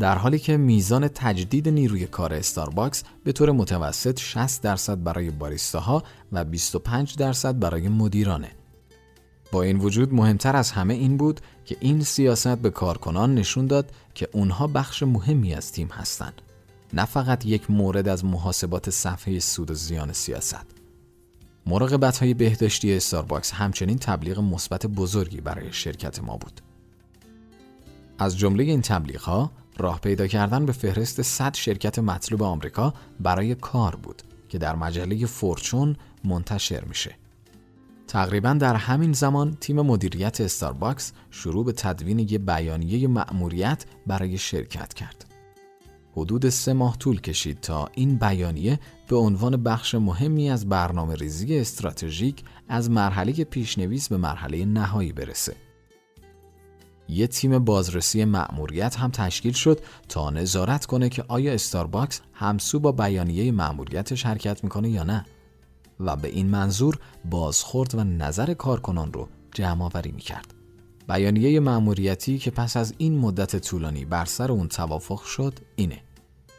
[0.00, 6.02] در حالی که میزان تجدید نیروی کار استارباکس به طور متوسط 60 درصد برای باریستاها
[6.32, 8.50] و 25 درصد برای مدیرانه.
[9.52, 13.92] با این وجود مهمتر از همه این بود که این سیاست به کارکنان نشون داد
[14.14, 16.42] که اونها بخش مهمی از تیم هستند.
[16.92, 20.66] نه فقط یک مورد از محاسبات صفحه سود و زیان سیاست.
[21.66, 26.60] مراقبت های بهداشتی استارباکس همچنین تبلیغ مثبت بزرگی برای شرکت ما بود.
[28.18, 33.54] از جمله این تبلیغ ها راه پیدا کردن به فهرست 100 شرکت مطلوب آمریکا برای
[33.54, 37.14] کار بود که در مجله فورچون منتشر میشه.
[38.08, 44.94] تقریبا در همین زمان تیم مدیریت استارباکس شروع به تدوین یک بیانیه مأموریت برای شرکت
[44.94, 45.24] کرد.
[46.16, 51.58] حدود سه ماه طول کشید تا این بیانیه به عنوان بخش مهمی از برنامه ریزی
[51.58, 55.69] استراتژیک از مرحله پیشنویس به مرحله نهایی برسه.
[57.10, 62.92] یه تیم بازرسی مأموریت هم تشکیل شد تا نظارت کنه که آیا استارباکس همسو با
[62.92, 65.24] بیانیه مأموریتش حرکت می‌کنه یا نه
[66.00, 70.54] و به این منظور بازخورد و نظر کارکنان رو جمع آوری می‌کرد.
[71.08, 76.02] بیانیه مأموریتی که پس از این مدت طولانی بر سر اون توافق شد اینه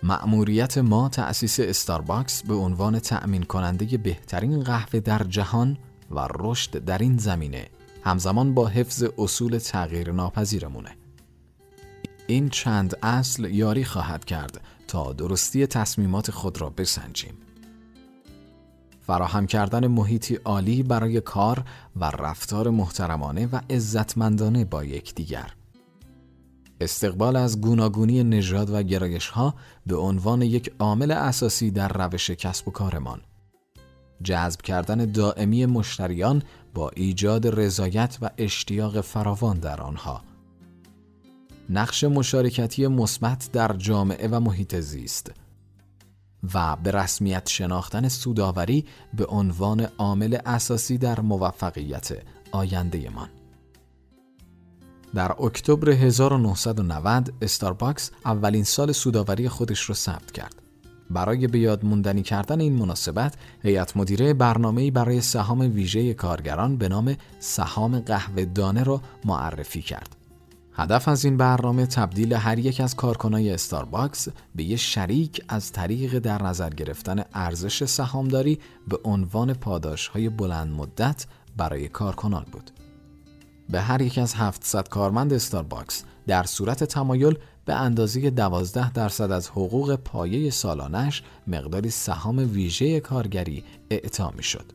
[0.03, 5.77] مأموریت ما تأسیس استارباکس به عنوان تأمین کننده بهترین قهوه در جهان
[6.11, 7.67] و رشد در این زمینه
[8.03, 10.97] همزمان با حفظ اصول تغییر ناپذیرمونه.
[12.27, 17.33] این چند اصل یاری خواهد کرد تا درستی تصمیمات خود را بسنجیم.
[19.01, 21.63] فراهم کردن محیطی عالی برای کار
[21.95, 25.53] و رفتار محترمانه و عزتمندانه با یکدیگر.
[26.81, 32.67] استقبال از گوناگونی نژاد و گرایش ها به عنوان یک عامل اساسی در روش کسب
[32.67, 33.21] و کارمان.
[34.23, 36.43] جذب کردن دائمی مشتریان
[36.73, 40.21] با ایجاد رضایت و اشتیاق فراوان در آنها
[41.69, 45.31] نقش مشارکتی مثبت در جامعه و محیط زیست
[46.53, 52.11] و به رسمیت شناختن سوداوری به عنوان عامل اساسی در موفقیت
[52.51, 53.29] آینده من.
[55.15, 60.60] در اکتبر 1990 استارباکس اولین سال سودآوری خودش را ثبت کرد.
[61.13, 63.33] برای به یاد موندنی کردن این مناسبت،
[63.63, 70.15] هیئت مدیره برنامه‌ای برای سهام ویژه کارگران به نام سهام قهوه دانه را معرفی کرد.
[70.73, 76.19] هدف از این برنامه تبدیل هر یک از کارکنای استارباکس به یک شریک از طریق
[76.19, 81.25] در نظر گرفتن ارزش سهامداری به عنوان پاداش‌های بلند مدت
[81.57, 82.71] برای کارکنان بود.
[83.69, 89.49] به هر یک از 700 کارمند استارباکس در صورت تمایل به اندازه 12 درصد از
[89.49, 94.71] حقوق پایه سالانش مقداری سهام ویژه کارگری اعطا می شد.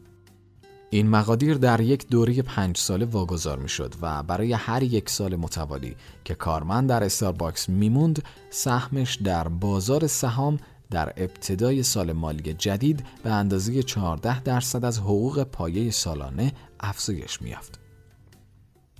[0.91, 5.37] این مقادیر در یک دوره پنج ساله واگذار می شد و برای هر یک سال
[5.37, 10.59] متوالی که کارمند در استارباکس میموند سهمش در بازار سهام
[10.91, 17.86] در ابتدای سال مالی جدید به اندازه 14 درصد از حقوق پایه سالانه افزایش میافت.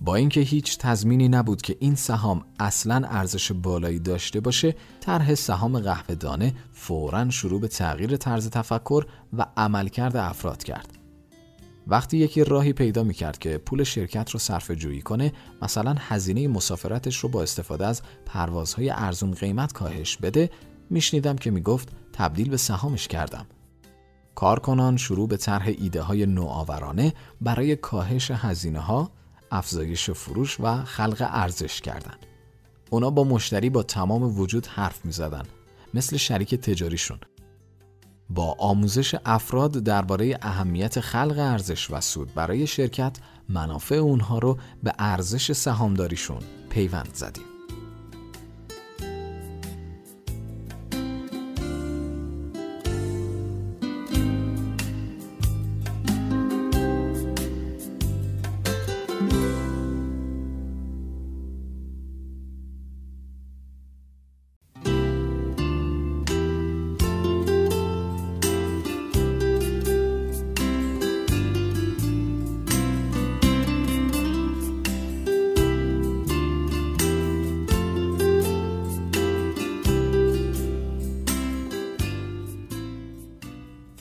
[0.01, 5.79] با اینکه هیچ تضمینی نبود که این سهام اصلا ارزش بالایی داشته باشه طرح سهام
[5.79, 10.97] قهوه دانه فورا شروع به تغییر طرز تفکر و عملکرد افراد کرد.
[11.87, 17.17] وقتی یکی راهی پیدا می‌کرد که پول شرکت رو صرف جویی کنه مثلا هزینه مسافرتش
[17.17, 20.49] رو با استفاده از پروازهای ارزون قیمت کاهش بده
[20.89, 23.45] میشنیدم که می‌گفت تبدیل به سهامش کردم.
[24.35, 29.11] کارکنان شروع به طرح ایده های نوآورانه برای کاهش هزینه ها
[29.51, 32.25] افزایش فروش و خلق ارزش کردند.
[32.89, 35.43] اونا با مشتری با تمام وجود حرف می زدن.
[35.93, 37.19] مثل شریک تجاریشون.
[38.29, 43.17] با آموزش افراد درباره اهمیت خلق ارزش و سود برای شرکت
[43.49, 47.56] منافع اونها رو به ارزش سهامداریشون پیوند زدیم.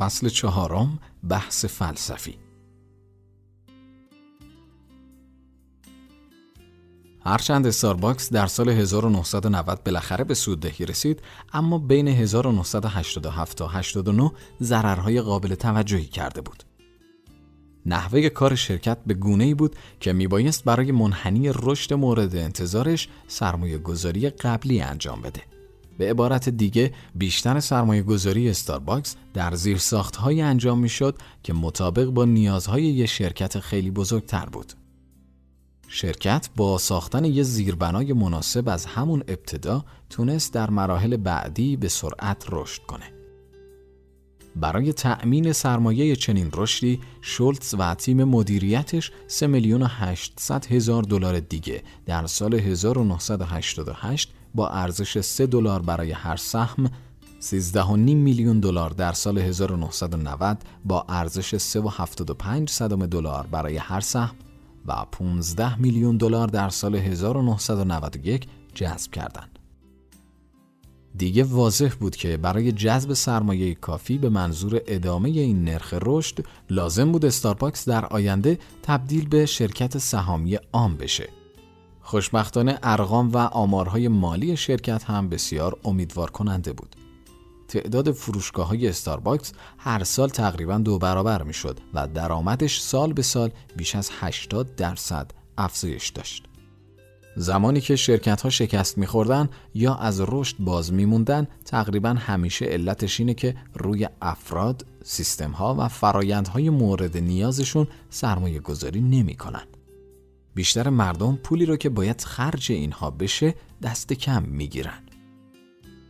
[0.06, 0.98] فصل چهارم
[1.28, 2.38] بحث فلسفی
[7.24, 14.32] هرچند استارباکس در سال 1990 بالاخره به سوددهی رسید اما بین 1987 تا 89
[14.62, 16.62] ضررهای قابل توجهی کرده بود.
[17.86, 23.78] نحوه کار شرکت به گونه ای بود که میبایست برای منحنی رشد مورد انتظارش سرمایه
[23.78, 25.55] گذاری قبلی انجام بده.
[25.98, 29.80] به عبارت دیگه بیشتر سرمایه گذاری استارباکس در زیر
[30.18, 34.72] های انجام می شد که مطابق با نیازهای یه شرکت خیلی بزرگتر بود.
[35.88, 42.44] شرکت با ساختن یه زیربنای مناسب از همون ابتدا تونست در مراحل بعدی به سرعت
[42.50, 43.16] رشد کنه.
[44.56, 51.40] برای تأمین سرمایه چنین رشدی شولتز و تیم مدیریتش 3 میلیون و 800 هزار دلار
[51.40, 56.90] دیگه در سال 1988 با ارزش 3 دلار برای هر سهم
[57.40, 64.36] 13.5 میلیون دلار در سال 1990 با ارزش 3.75 صدم دلار برای هر سهم
[64.86, 69.58] و 15 میلیون دلار در سال 1991 جذب کردند.
[71.16, 77.12] دیگه واضح بود که برای جذب سرمایه کافی به منظور ادامه این نرخ رشد لازم
[77.12, 81.28] بود استارباکس در آینده تبدیل به شرکت سهامی عام بشه
[82.06, 86.96] خوشبختانه ارقام و آمارهای مالی شرکت هم بسیار امیدوار کننده بود.
[87.68, 93.22] تعداد فروشگاه های استارباکس هر سال تقریبا دو برابر می شد و درآمدش سال به
[93.22, 96.44] سال بیش از 80 درصد افزایش داشت.
[97.36, 103.34] زمانی که شرکت ها شکست میخوردن یا از رشد باز میموندن تقریبا همیشه علتش اینه
[103.34, 109.66] که روی افراد، سیستم ها و فرایندهای مورد نیازشون سرمایه گذاری نمی کنن.
[110.56, 115.02] بیشتر مردم پولی رو که باید خرج اینها بشه دست کم می‌گیرن.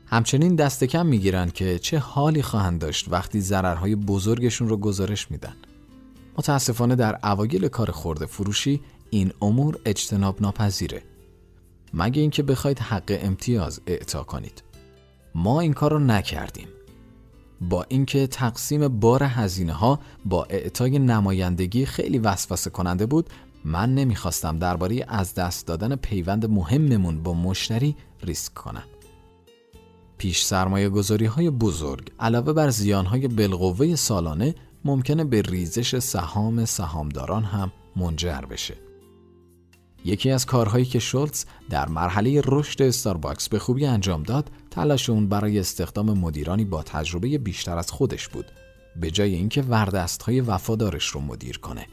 [0.07, 5.57] همچنین دست کم می‌گیرن که چه حالی خواهند داشت وقتی ضررهای بزرگشون رو گزارش میدن.
[6.39, 8.81] متاسفانه در اوایل کار خورده فروشی
[9.11, 11.03] این امور اجتناب ناپذیره.
[11.95, 14.63] مگه اینکه بخواید حق امتیاز اعطا کنید.
[15.35, 16.69] ما این کار رو نکردیم.
[17.61, 23.31] با اینکه تقسیم بار هزینه ها با اعطای نمایندگی خیلی وسوسه کننده بود
[23.67, 28.85] من نمی‌خواستم درباره از دست دادن پیوند مهممون با مشتری ریسک کنم.
[30.19, 34.55] پیش سرمایه گذاری های بزرگ علاوه بر زیان های بالقوه سالانه
[34.85, 38.75] ممکنه به ریزش سهام سهامداران هم منجر بشه.
[40.05, 45.29] یکی از کارهایی که شولتز در مرحله رشد استارباکس به خوبی انجام داد تلاش اون
[45.29, 48.47] برای استخدام مدیرانی با تجربه بیشتر از خودش بود
[49.01, 51.87] به جای اینکه وردستهای وفادارش رو مدیر کنه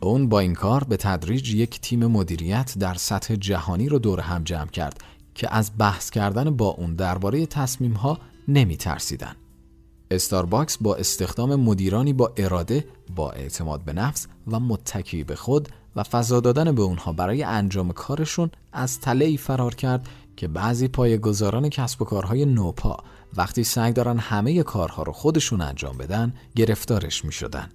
[0.00, 4.42] اون با این کار به تدریج یک تیم مدیریت در سطح جهانی رو دور هم
[4.44, 5.00] جمع کرد
[5.34, 8.18] که از بحث کردن با اون درباره تصمیم ها
[8.48, 9.36] نمی ترسیدن.
[10.10, 12.84] استارباکس با استخدام مدیرانی با اراده،
[13.16, 17.92] با اعتماد به نفس و متکی به خود و فضا دادن به اونها برای انجام
[17.92, 22.96] کارشون از تله ای فرار کرد که بعضی پایه‌گذاران کسب و کارهای نوپا
[23.36, 27.68] وقتی سعی دارن همه کارها رو خودشون انجام بدن گرفتارش می شدن.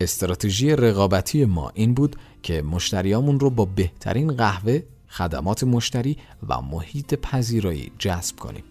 [0.00, 6.16] استراتژی رقابتی ما این بود که مشتریامون رو با بهترین قهوه، خدمات مشتری
[6.48, 8.64] و محیط پذیرایی جذب کنیم.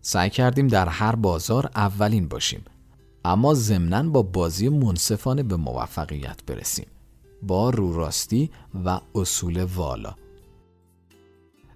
[0.00, 2.64] سعی کردیم در هر بازار اولین باشیم
[3.24, 6.86] اما ضمناً با بازی منصفانه به موفقیت برسیم
[7.42, 8.50] با روراستی
[8.84, 10.14] و اصول والا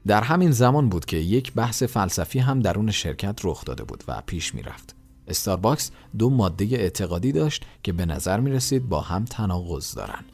[0.06, 4.22] در همین زمان بود که یک بحث فلسفی هم درون شرکت رخ داده بود و
[4.26, 4.97] پیش می رفت.
[5.28, 10.24] استارباکس دو ماده اعتقادی داشت که به نظر می رسید با هم تناقض دارن.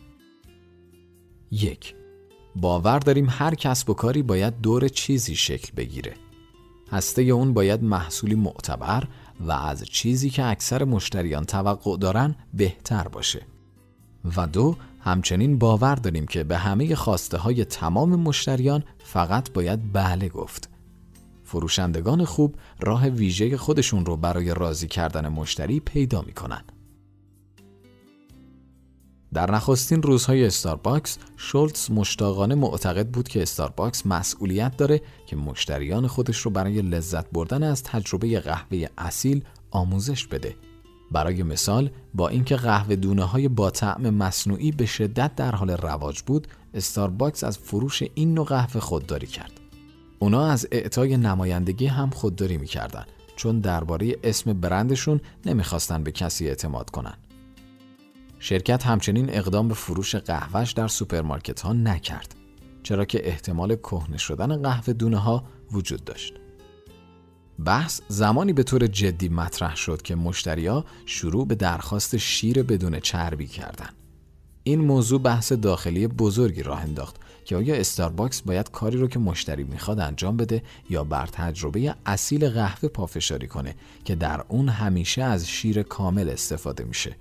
[1.51, 1.95] یک
[2.57, 6.14] باور داریم هر کسب و کاری باید دور چیزی شکل بگیره.
[6.92, 9.05] هسته اون باید محصولی معتبر
[9.40, 13.47] و از چیزی که اکثر مشتریان توقع دارن بهتر باشه.
[14.36, 20.28] و دو همچنین باور داریم که به همه خواسته های تمام مشتریان فقط باید بله
[20.28, 20.74] گفت.
[21.45, 26.64] فروشندگان خوب راه ویژه خودشون رو برای راضی کردن مشتری پیدا می‌کنن.
[29.34, 36.38] در نخستین روزهای استارباکس شولتز مشتاقانه معتقد بود که استارباکس مسئولیت داره که مشتریان خودش
[36.38, 40.57] رو برای لذت بردن از تجربه قهوه اصیل آموزش بده
[41.11, 46.22] برای مثال با اینکه قهوه دونه های با طعم مصنوعی به شدت در حال رواج
[46.22, 49.61] بود استارباکس از فروش این نوع قهوه خودداری کرد
[50.18, 53.04] اونا از اعطای نمایندگی هم خودداری می‌کردن
[53.36, 57.14] چون درباره اسم برندشون نمی‌خواستن به کسی اعتماد کنن
[58.38, 62.34] شرکت همچنین اقدام به فروش قهوهش در سوپرمارکت ها نکرد
[62.82, 66.34] چرا که احتمال کهنه شدن قهوه دونه ها وجود داشت
[67.64, 73.46] بحث زمانی به طور جدی مطرح شد که مشتریا شروع به درخواست شیر بدون چربی
[73.46, 73.94] کردند.
[74.62, 79.64] این موضوع بحث داخلی بزرگی راه انداخت که آیا استارباکس باید کاری رو که مشتری
[79.64, 83.74] می‌خواد انجام بده یا بر تجربه اصیل قهوه پافشاری کنه
[84.05, 87.16] که در اون همیشه از شیر کامل استفاده میشه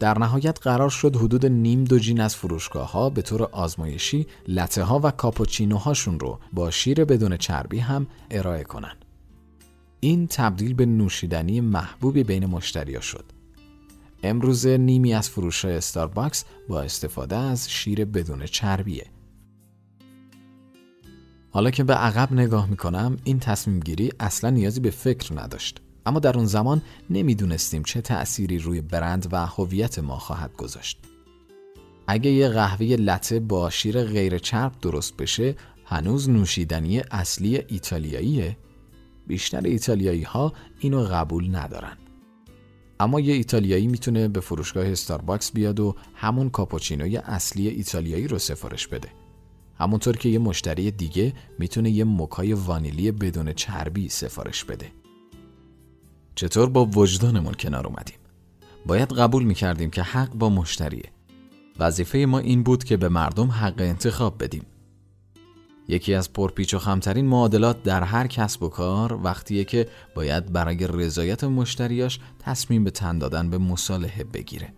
[0.00, 5.00] در نهایت قرار شد حدود نیم دوجین از فروشگاه ها به طور آزمایشی لطه ها
[5.02, 8.96] و کاپوچینو هاشون رو با شیر بدون چربی هم ارائه کنن.
[10.00, 13.35] این تبدیل به نوشیدنی محبوبی بین مشتریا شد.
[14.26, 19.06] امروز نیمی از فروش استارباکس با استفاده از شیر بدون چربیه.
[21.50, 25.80] حالا که به عقب نگاه می‌کنم این تصمیم گیری اصلا نیازی به فکر نداشت.
[26.06, 30.98] اما در اون زمان نمی‌دونستیم چه تأثیری روی برند و هویت ما خواهد گذاشت.
[32.06, 35.54] اگه یه قهوه لطه با شیر غیر چرب درست بشه
[35.84, 38.56] هنوز نوشیدنی اصلی ایتالیاییه
[39.26, 41.96] بیشتر ایتالیایی ها اینو قبول ندارن
[43.00, 48.86] اما یه ایتالیایی می‌تونه به فروشگاه استارباکس بیاد و همون کاپوچینوی اصلی ایتالیایی رو سفارش
[48.86, 49.08] بده.
[49.78, 54.92] همونطور که یه مشتری دیگه می‌تونه یه موکای وانیلی بدون چربی سفارش بده.
[56.34, 58.18] چطور با وجدانمون کنار اومدیم؟
[58.86, 61.10] باید قبول می‌کردیم که حق با مشتریه.
[61.78, 64.62] وظیفه ما این بود که به مردم حق انتخاب بدیم.
[65.88, 70.86] یکی از پرپیچ و خمترین معادلات در هر کسب و کار وقتیه که باید برای
[70.86, 74.72] رضایت مشتریاش تصمیم به تن دادن به مصالحه بگیره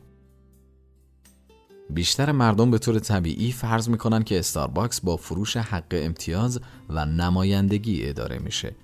[1.90, 8.08] بیشتر مردم به طور طبیعی فرض می‌کنن که استارباکس با فروش حق امتیاز و نمایندگی
[8.08, 8.76] اداره میشه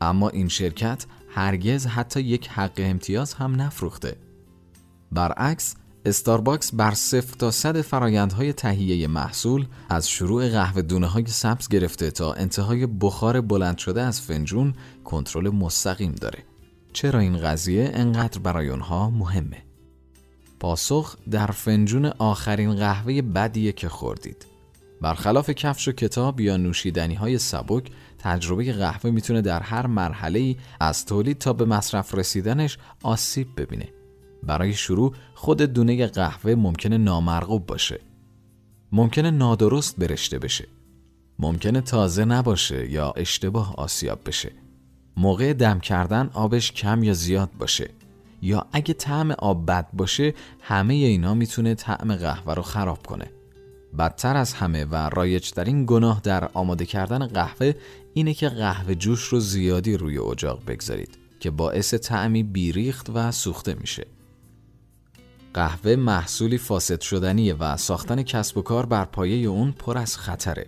[0.00, 4.16] اما این شرکت هرگز حتی یک حق امتیاز هم نفروخته.
[5.12, 5.74] برعکس
[6.04, 12.10] استارباکس بر صفر تا صد فرایندهای تهیه محصول از شروع قهوه دونه های سبز گرفته
[12.10, 14.74] تا انتهای بخار بلند شده از فنجون
[15.04, 16.38] کنترل مستقیم داره.
[16.92, 19.62] چرا این قضیه انقدر برای اونها مهمه؟
[20.60, 24.46] پاسخ در فنجون آخرین قهوه بدیه که خوردید.
[25.00, 30.56] برخلاف کفش و کتاب یا نوشیدنی های سبک تجربه قهوه می‌تونه در هر مرحله ای
[30.80, 33.88] از تولید تا به مصرف رسیدنش آسیب ببینه
[34.42, 38.00] برای شروع خود دونه قهوه ممکنه نامرغوب باشه.
[38.92, 40.68] ممکنه نادرست برشته بشه.
[41.38, 44.52] ممکنه تازه نباشه یا اشتباه آسیاب بشه.
[45.16, 47.90] موقع دم کردن آبش کم یا زیاد باشه.
[48.42, 53.30] یا اگه طعم آب بد باشه همه اینا می‌تونه طعم قهوه رو خراب کنه.
[53.98, 57.72] بدتر از همه و رایجترین گناه در آماده کردن قهوه
[58.14, 63.74] اینه که قهوه جوش رو زیادی روی اجاق بگذارید که باعث طعمی بیریخت و سوخته
[63.74, 64.06] میشه.
[65.54, 70.66] قهوه محصولی فاسد شدنیه و ساختن کسب و کار بر پایه اون پر از خطره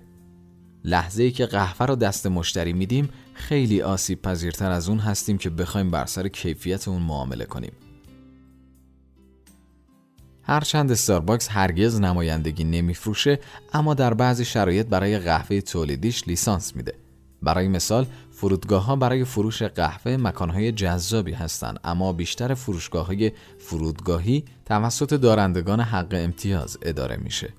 [0.85, 5.51] لحظه ای که قهوه رو دست مشتری میدیم خیلی آسیب پذیرتر از اون هستیم که
[5.51, 7.73] بخوایم بر سر کیفیت اون معامله کنیم.
[10.43, 13.39] هرچند استارباکس هرگز نمایندگی نمیفروشه
[13.73, 16.95] اما در بعضی شرایط برای قهوه تولیدیش لیسانس میده.
[17.43, 18.07] برای مثال
[18.45, 25.81] فرودگاه ها برای فروش قهوه مکانهای جذابی هستند اما بیشتر فروشگاه های فرودگاهی توسط دارندگان
[25.81, 27.53] حق امتیاز اداره میشه.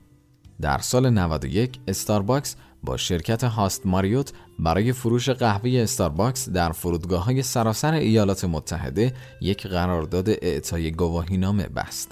[0.61, 7.43] در سال 91 استارباکس با شرکت هاست ماریوت برای فروش قهوه استارباکس در فرودگاه های
[7.43, 12.11] سراسر ایالات متحده یک قرارداد اعطای گواهینامه بست.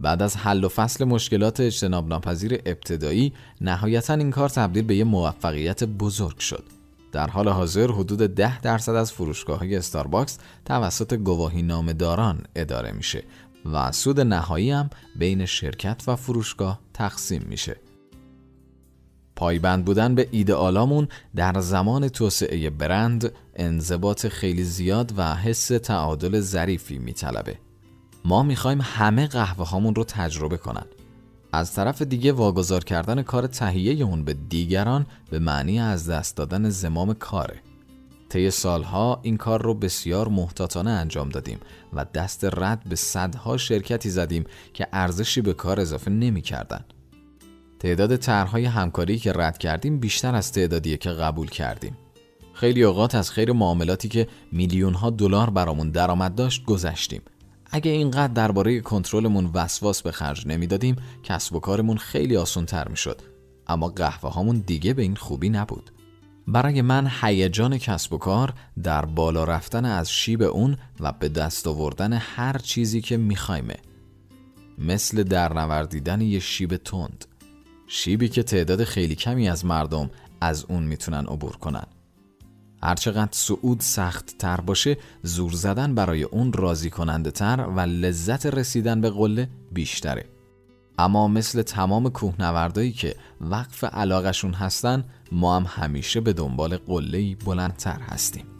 [0.00, 5.06] بعد از حل و فصل مشکلات اجتناب ناپذیر ابتدایی نهایتا این کار تبدیل به یک
[5.06, 6.79] موفقیت بزرگ شد.
[7.12, 13.24] در حال حاضر حدود 10 درصد از فروشگاه های استارباکس توسط گواهی داران اداره میشه
[13.72, 17.76] و سود نهایی هم بین شرکت و فروشگاه تقسیم میشه.
[19.36, 26.98] پایبند بودن به ایدئالامون در زمان توسعه برند انضباط خیلی زیاد و حس تعادل ظریفی
[26.98, 27.58] میطلبه.
[28.24, 30.86] ما می‌خوایم همه قهوه هامون رو تجربه کنن.
[31.52, 36.68] از طرف دیگه واگذار کردن کار تهیه اون به دیگران به معنی از دست دادن
[36.68, 37.62] زمام کاره.
[38.28, 41.58] طی سالها این کار رو بسیار محتاطانه انجام دادیم
[41.92, 44.44] و دست رد به صدها شرکتی زدیم
[44.74, 46.84] که ارزشی به کار اضافه نمی کردن.
[47.78, 51.96] تعداد طرحهای همکاری که رد کردیم بیشتر از تعدادیه که قبول کردیم.
[52.54, 57.22] خیلی اوقات از خیر معاملاتی که میلیون ها دلار برامون درآمد داشت گذشتیم.
[57.72, 63.22] اگه اینقدر درباره کنترلمون وسواس به خرج نمی‌دادیم کسب و کارمون خیلی آسان تر می‌شد.
[63.66, 65.90] اما قهوه هامون دیگه به این خوبی نبود.
[66.46, 71.66] برای من هیجان کسب و کار در بالا رفتن از شیب اون و به دست
[71.66, 73.76] آوردن هر چیزی که میخوایمه
[74.78, 77.24] مثل در نوردیدن یه شیب تند.
[77.86, 80.10] شیبی که تعداد خیلی کمی از مردم
[80.40, 81.86] از اون می‌تونن عبور کنن.
[82.82, 89.00] هرچقدر صعود سخت تر باشه زور زدن برای اون راضی کننده تر و لذت رسیدن
[89.00, 90.24] به قله بیشتره.
[90.98, 98.00] اما مثل تمام کوهنوردایی که وقف علاقشون هستن ما هم همیشه به دنبال قله‌ای بلندتر
[98.00, 98.59] هستیم.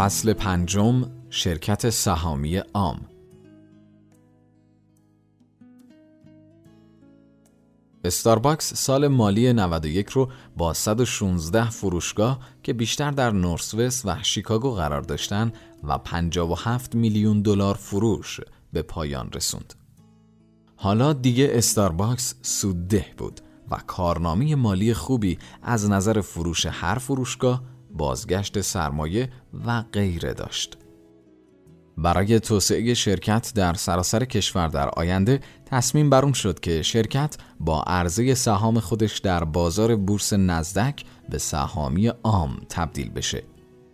[0.00, 3.00] فصل پنجم شرکت سهامی عام
[8.04, 15.02] استارباکس سال مالی 91 رو با 116 فروشگاه که بیشتر در نورث‌وست و شیکاگو قرار
[15.02, 15.52] داشتن
[15.84, 18.40] و 57 میلیون دلار فروش
[18.72, 19.74] به پایان رسوند.
[20.76, 23.40] حالا دیگه استارباکس سودده بود
[23.70, 29.30] و کارنامه مالی خوبی از نظر فروش هر فروشگاه بازگشت سرمایه
[29.66, 30.76] و غیره داشت.
[31.96, 38.34] برای توسعه شرکت در سراسر کشور در آینده تصمیم بر شد که شرکت با عرضه
[38.34, 43.42] سهام خودش در بازار بورس نزدک به سهامی عام تبدیل بشه.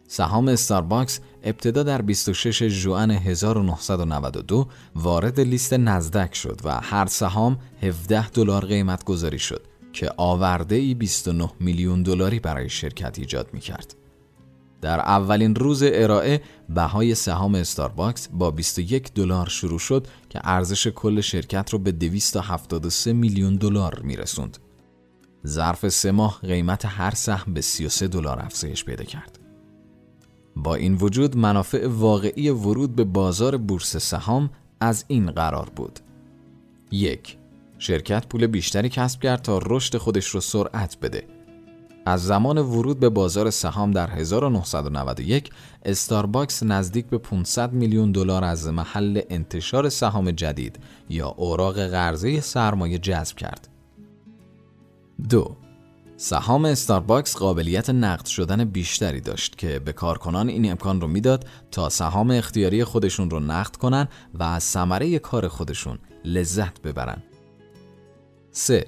[0.09, 8.29] سهام استارباکس ابتدا در 26 ژوئن 1992 وارد لیست نزدک شد و هر سهام 17
[8.29, 9.67] دلار قیمت گذاری شد
[9.97, 13.95] که آورده ای 29 میلیون دلاری برای شرکت ایجاد می کرد.
[14.81, 21.21] در اولین روز ارائه بهای سهام استارباکس با 21 دلار شروع شد که ارزش کل
[21.21, 24.59] شرکت رو به 273 میلیون دلار می رسوند.
[25.47, 29.39] ظرف سه ماه قیمت هر سهم به 33 دلار افزایش پیدا کرد.
[30.57, 36.01] با این وجود منافع واقعی ورود به بازار بورس سهام از این قرار بود.
[36.91, 37.37] یک
[37.79, 41.27] شرکت پول بیشتری کسب کرد تا رشد خودش رو سرعت بده.
[42.07, 45.51] از زمان ورود به بازار سهام در 1991
[45.85, 52.99] استارباکس نزدیک به 500 میلیون دلار از محل انتشار سهام جدید یا اوراق قرضه سرمایه
[52.99, 53.69] جذب کرد.
[55.29, 55.57] دو
[56.17, 61.89] سهام استارباکس قابلیت نقد شدن بیشتری داشت که به کارکنان این امکان رو می‌داد تا
[61.89, 67.23] سهام اختیاری خودشون رو نقد کنن و از ثمره کار خودشون لذت ببرن.
[68.59, 68.87] 3.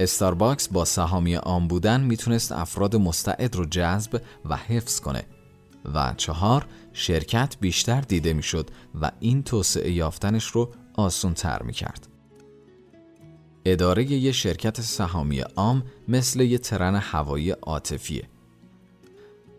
[0.00, 5.24] استارباکس با سهامی عام بودن می‌تونست افراد مستعد رو جذب و حفظ کنه
[5.94, 12.08] و چهار شرکت بیشتر دیده می‌شد و این توسعه یافتنش رو آسون تر می کرد.
[13.64, 18.28] اداره یه شرکت سهامی عام مثل یه ترن هوایی عاطفیه.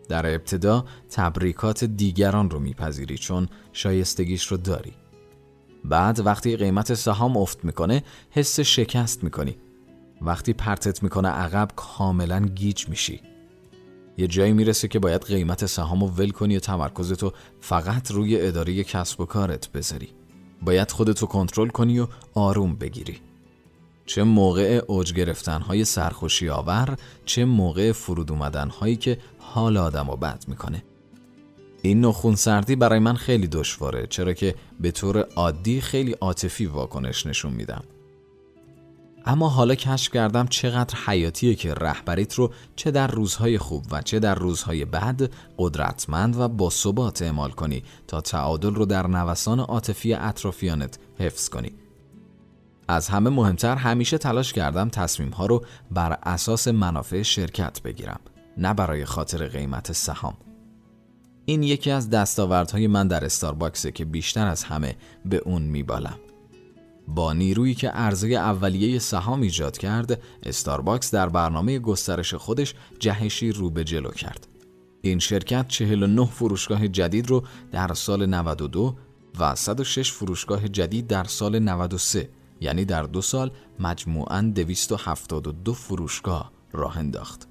[0.08, 4.92] در ابتدا تبریکات دیگران رو میپذیری چون شایستگیش رو داری.
[5.88, 9.56] بعد وقتی قیمت سهام افت می‌کنه حس شکست می‌کنی.
[10.22, 13.20] وقتی پرتت می‌کنه عقب کاملا گیج میشی.
[14.18, 18.84] یه جایی می‌رسه که باید قیمت سهام رو ول کنی و تمرکزتو فقط روی اداره
[18.84, 20.08] کسب و کارت بذاری.
[20.62, 23.18] باید خودتو کنترل کنی و آروم بگیری.
[24.06, 30.10] چه موقع اوج گرفتن های سرخوشی آور چه موقع فرود اومدن هایی که حال آدم
[30.10, 30.82] رو بد می‌کنه
[31.86, 37.26] این نخون سردی برای من خیلی دشواره چرا که به طور عادی خیلی عاطفی واکنش
[37.26, 37.84] نشون میدم.
[39.26, 44.18] اما حالا کشف کردم چقدر حیاتیه که رهبریت رو چه در روزهای خوب و چه
[44.18, 50.14] در روزهای بد قدرتمند و با ثبات اعمال کنی تا تعادل رو در نوسان عاطفی
[50.14, 51.72] اطرافیانت حفظ کنی.
[52.88, 58.20] از همه مهمتر همیشه تلاش کردم تصمیم ها رو بر اساس منافع شرکت بگیرم
[58.56, 60.45] نه برای خاطر قیمت سهام.
[61.48, 66.18] این یکی از دستاوردهای من در استارباکسه که بیشتر از همه به اون میبالم
[67.08, 73.70] با نیرویی که عرضه اولیه سهام ایجاد کرد استارباکس در برنامه گسترش خودش جهشی رو
[73.70, 74.48] به جلو کرد
[75.00, 77.42] این شرکت 49 فروشگاه جدید رو
[77.72, 78.96] در سال 92
[79.38, 82.28] و 106 فروشگاه جدید در سال 93
[82.60, 87.48] یعنی در دو سال مجموعاً 272 فروشگاه راه انداخت.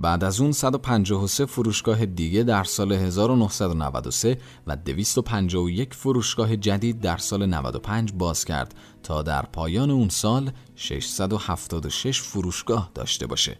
[0.00, 7.46] بعد از اون 153 فروشگاه دیگه در سال 1993 و 251 فروشگاه جدید در سال
[7.46, 13.58] 95 باز کرد تا در پایان اون سال 676 فروشگاه داشته باشه.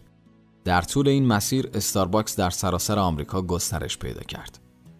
[0.63, 4.59] در طول این مسیر استارباکس در سراسر آمریکا گسترش پیدا کرد.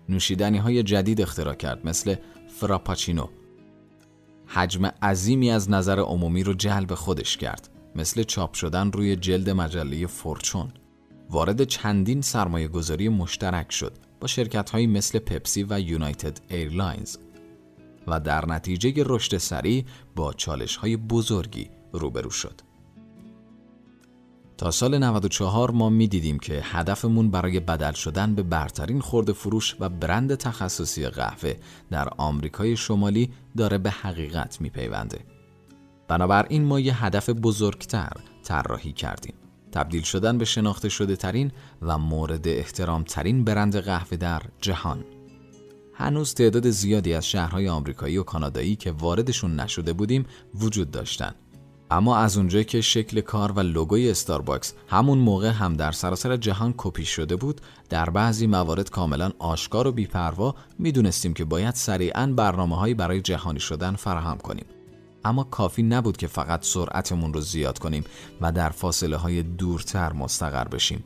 [0.09, 2.15] نوشیدنی های جدید اختراع کرد مثل
[2.59, 3.27] فراپاچینو،
[4.45, 10.07] حجم عظیمی از نظر عمومی رو جلب خودش کرد مثل چاپ شدن روی جلد مجله
[10.07, 10.69] فورچون
[11.29, 17.17] وارد چندین سرمایه گذاری مشترک شد با شرکت هایی مثل پپسی و یونایتد ایرلاینز
[18.07, 22.61] و در نتیجه رشد سریع با چالش های بزرگی روبرو شد.
[24.57, 29.89] تا سال 94 ما می‌دیدیم که هدفمون برای بدل شدن به برترین خرده فروش و
[29.89, 31.53] برند تخصصی قهوه
[31.91, 35.19] در آمریکای شمالی داره به حقیقت میپیونده.
[36.07, 38.11] بنابراین ما یه هدف بزرگتر
[38.43, 39.38] طراحی کردیم.
[39.71, 41.51] تبدیل شدن به شناخته شده ترین
[41.81, 45.03] و مورد احترام ترین برند قهوه در جهان.
[45.93, 51.35] هنوز تعداد زیادی از شهرهای آمریکایی و کانادایی که واردشون نشده بودیم وجود داشتند
[51.91, 56.73] اما از اونجایی که شکل کار و لوگوی استارباکس همون موقع هم در سراسر جهان
[56.77, 62.93] کپی شده بود در بعضی موارد کاملا آشکار و بیپروا می‌دونستیم که باید سریعا برنامه
[62.93, 64.65] برای جهانی شدن فراهم کنیم
[65.25, 68.03] اما کافی نبود که فقط سرعتمون رو زیاد کنیم
[68.41, 71.03] و در فاصله های دورتر مستقر بشیم.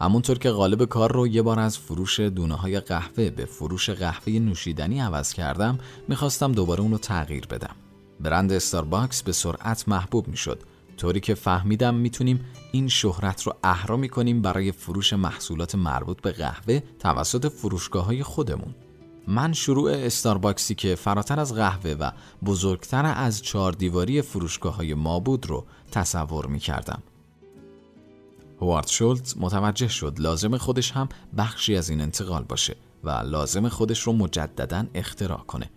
[0.00, 4.32] همونطور که غالب کار رو یه بار از فروش دونه های قهوه به فروش قهوه
[4.32, 5.78] نوشیدنی عوض کردم
[6.08, 7.76] می‌خواستم دوباره اون رو تغییر بدم.
[8.20, 10.62] برند استارباکس به سرعت محبوب می‌شد.
[10.96, 16.82] طوری که فهمیدم می‌تونیم این شهرت رو اهرا کنیم برای فروش محصولات مربوط به قهوه
[16.98, 18.74] توسط فروشگاه های خودمون.
[19.30, 22.10] من شروع استارباکسی که فراتر از قهوه و
[22.44, 27.02] بزرگتر از چهار دیواری فروشگاه های ما بود رو تصور می کردم.
[28.60, 31.08] هوارد شولت متوجه شد لازم خودش هم
[31.38, 35.70] بخشی از این انتقال باشه و لازم خودش رو مجددا اختراع کنه.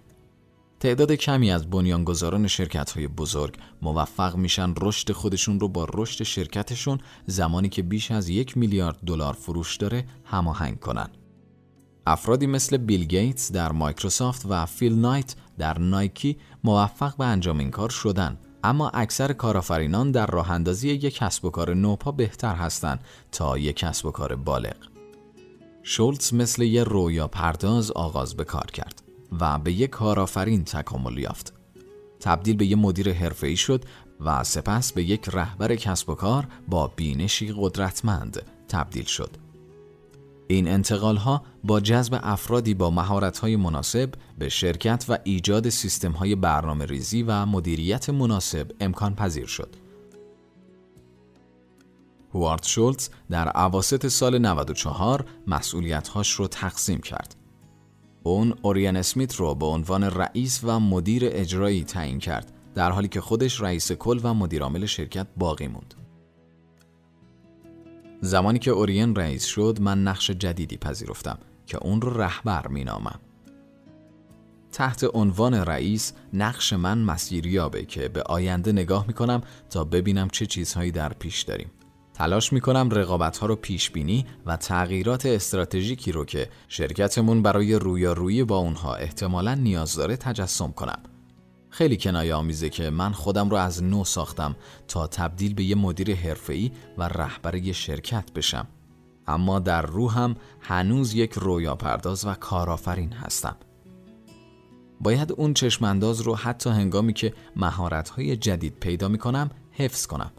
[0.80, 7.00] تعداد کمی از بنیانگذاران شرکت های بزرگ موفق میشن رشد خودشون رو با رشد شرکتشون
[7.28, 11.10] زمانی که بیش از یک میلیارد دلار فروش داره هماهنگ کنن.
[12.08, 17.72] افرادی مثل بیل گیتس در مایکروسافت و فیل نایت در نایکی موفق به انجام این
[17.72, 23.00] کار شدن اما اکثر کارآفرینان در راه اندازی یک کسب و کار نوپا بهتر هستند
[23.32, 24.76] تا یک کسب و کار بالغ.
[25.84, 29.02] شولتز مثل یه رویا پرداز آغاز به کار کرد.
[29.40, 31.54] و به یک کارآفرین تکامل یافت.
[32.20, 33.86] تبدیل به یک مدیر حرفه‌ای شد
[34.20, 39.30] و سپس به یک رهبر کسب و کار با بینشی قدرتمند تبدیل شد.
[40.54, 46.12] این انتقال ها با جذب افرادی با مهارت های مناسب به شرکت و ایجاد سیستم
[46.12, 49.76] های برنامه ریزی و مدیریت مناسب امکان پذیر شد.
[52.34, 57.36] هوارد شولتز در عواست سال 94 مسئولیتهاش رو تقسیم کرد.
[58.24, 63.22] اون اورین اسمیت رو به عنوان رئیس و مدیر اجرایی تعیین کرد در حالی که
[63.22, 66.01] خودش رئیس کل و مدیرعامل شرکت باقی موند.
[68.22, 73.20] زمانی که اورین رئیس شد من نقش جدیدی پذیرفتم که اون رو رهبر مینامم.
[74.72, 80.92] تحت عنوان رئیس نقش من مسیریابه که به آینده نگاه می‌کنم تا ببینم چه چیزهایی
[80.92, 81.72] در پیش داریم.
[82.14, 88.44] تلاش می‌کنم رقابت ها رو پیش بینی و تغییرات استراتژیکی رو که شرکتمون برای رویارویی
[88.44, 91.00] با اونها احتمالا نیاز داره تجسم کنم.
[91.72, 94.56] خیلی کنایه آمیزه که من خودم رو از نو ساختم
[94.88, 98.68] تا تبدیل به یه مدیر حرفه‌ای و رهبر یه شرکت بشم.
[99.28, 103.56] اما در روحم هنوز یک رویا پرداز و کارآفرین هستم.
[105.02, 110.32] باید اون چشمانداز رو حتی هنگامی که مهارت‌های جدید پیدا می‌کنم حفظ کنم.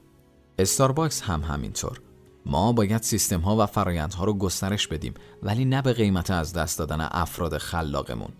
[0.58, 2.00] استارباکس هم همینطور.
[2.46, 6.78] ما باید سیستم ها و فرایندها رو گسترش بدیم ولی نه به قیمت از دست
[6.78, 8.30] دادن افراد خلاقمون.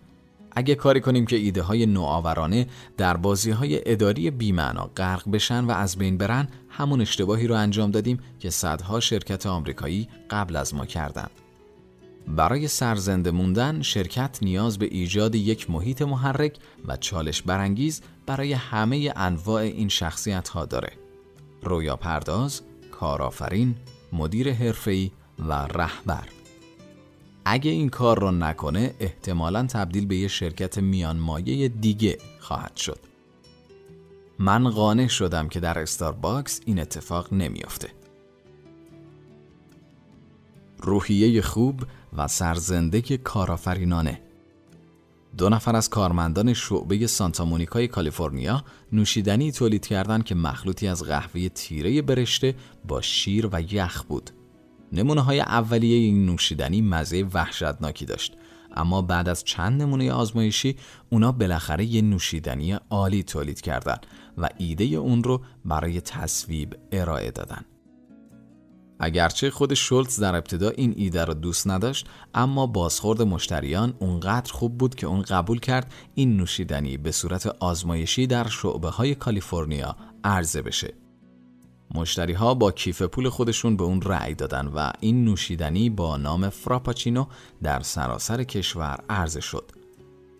[0.55, 5.71] اگه کاری کنیم که ایده های نوآورانه در بازی های اداری بیمعنا غرق بشن و
[5.71, 10.85] از بین برن همون اشتباهی رو انجام دادیم که صدها شرکت آمریکایی قبل از ما
[10.85, 11.27] کردن.
[12.27, 19.13] برای سرزنده موندن شرکت نیاز به ایجاد یک محیط محرک و چالش برانگیز برای همه
[19.15, 20.91] انواع این شخصیت ها داره.
[21.61, 23.75] رویا پرداز، کارآفرین،
[24.13, 26.42] مدیر حرفه‌ای و رهبر.
[27.45, 32.99] اگه این کار رو نکنه احتمالا تبدیل به یه شرکت میانمایه دیگه خواهد شد.
[34.39, 37.89] من قانع شدم که در استارباکس این اتفاق نمیافته.
[40.77, 41.83] روحیه خوب
[42.17, 44.21] و سرزنده کارآفرینانه
[45.37, 51.49] دو نفر از کارمندان شعبه سانتا مونیکای کالیفرنیا نوشیدنی تولید کردند که مخلوطی از قهوه
[51.49, 52.55] تیره برشته
[52.87, 54.31] با شیر و یخ بود.
[54.93, 58.33] نمونه های اولیه این نوشیدنی مزه وحشتناکی داشت
[58.75, 60.75] اما بعد از چند نمونه آزمایشی
[61.09, 64.05] اونا بالاخره یه نوشیدنی عالی تولید کردند
[64.37, 67.65] و ایده اون رو برای تصویب ارائه دادن.
[68.99, 74.77] اگرچه خود شولتز در ابتدا این ایده را دوست نداشت اما بازخورد مشتریان اونقدر خوب
[74.77, 80.61] بود که اون قبول کرد این نوشیدنی به صورت آزمایشی در شعبه های کالیفرنیا عرضه
[80.61, 80.93] بشه
[81.95, 86.49] مشتری ها با کیف پول خودشون به اون رأی دادن و این نوشیدنی با نام
[86.49, 87.25] فراپاچینو
[87.63, 89.71] در سراسر کشور عرضه شد.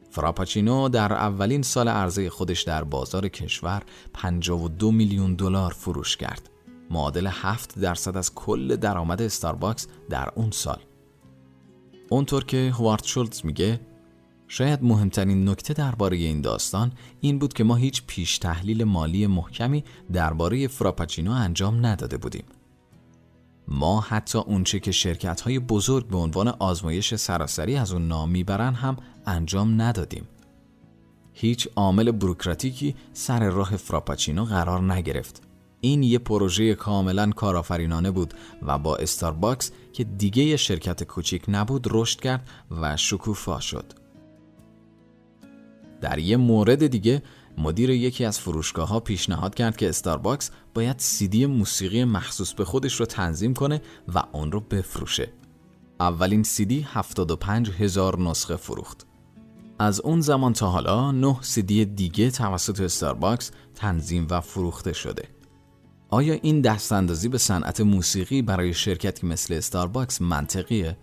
[0.10, 3.84] فراپاچینو در اولین سال عرضه خودش در بازار کشور
[4.14, 6.50] 52 میلیون دلار فروش کرد.
[6.90, 10.80] معادل 7 درصد از کل درآمد استارباکس در اون سال.
[12.10, 13.80] اونطور که هوارد شولتز میگه
[14.56, 16.92] شاید مهمترین نکته درباره این داستان
[17.22, 19.84] این بود که ما هیچ پیش تحلیل مالی محکمی
[20.14, 22.44] درباره فراپاچینو انجام نداده بودیم.
[23.68, 28.74] ما حتی اونچه که شرکت های بزرگ به عنوان آزمایش سراسری از اون نام می‌برن
[28.74, 30.28] هم انجام ندادیم.
[31.34, 35.42] هیچ عامل بروکراتیکی سر راه فراپاچینو قرار نگرفت.
[35.82, 41.88] این یه پروژه کاملا کارآفرینانه بود و با استارباکس که دیگه یه شرکت کوچیک نبود
[41.92, 42.48] رشد کرد
[42.82, 44.03] و شکوفا شد.
[46.04, 47.24] در یه مورد دیگه
[47.58, 53.00] مدیر یکی از فروشگاه ها پیشنهاد کرد که استارباکس باید سیدی موسیقی مخصوص به خودش
[53.00, 53.82] رو تنظیم کنه
[54.14, 55.32] و اون رو بفروشه.
[56.00, 59.06] اولین سیدی 75 هزار نسخه فروخت.
[59.80, 65.28] از اون زمان تا حالا نه سیدی دیگه توسط استارباکس تنظیم و فروخته شده.
[66.10, 70.98] آیا این دستاندازی به صنعت موسیقی برای شرکتی مثل استارباکس منطقیه؟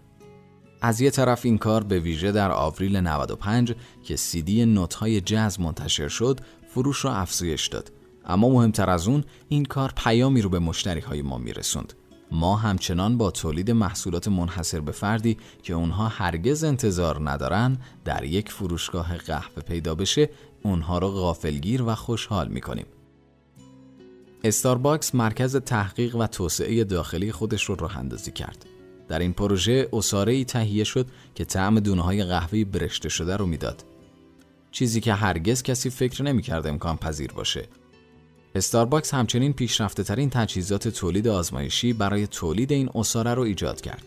[0.80, 3.74] از یه طرف این کار به ویژه در آوریل 95
[4.04, 7.92] که سیدی نوت های جاز منتشر شد فروش را افزایش داد.
[8.26, 11.92] اما مهمتر از اون این کار پیامی رو به مشتری های ما میرسوند.
[12.32, 18.52] ما همچنان با تولید محصولات منحصر به فردی که اونها هرگز انتظار ندارن در یک
[18.52, 20.30] فروشگاه قهوه پیدا بشه
[20.62, 22.86] اونها رو غافلگیر و خوشحال می‌کنیم.
[24.44, 28.69] استارباکس مرکز تحقیق و توسعه داخلی خودش رو راه اندازی کرد.
[29.10, 33.46] در این پروژه اصاره ای تهیه شد که طعم دونه های قهوه برشته شده رو
[33.46, 33.84] می‌داد.
[34.72, 37.68] چیزی که هرگز کسی فکر نمی‌کرد امکان پذیر باشه.
[38.54, 44.02] استارباکس همچنین پیشرفته ترین تجهیزات تولید آزمایشی برای تولید این عصاره رو ایجاد کرد.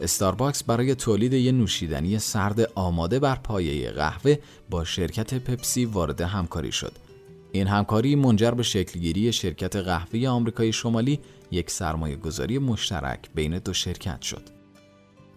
[0.00, 4.36] استارباکس برای تولید یک نوشیدنی سرد آماده بر پایه قهوه
[4.70, 6.92] با شرکت پپسی وارد همکاری شد
[7.52, 11.20] این همکاری منجر به شکلگیری شرکت قهوه آمریکای شمالی
[11.50, 14.42] یک سرمایه گذاری مشترک بین دو شرکت شد.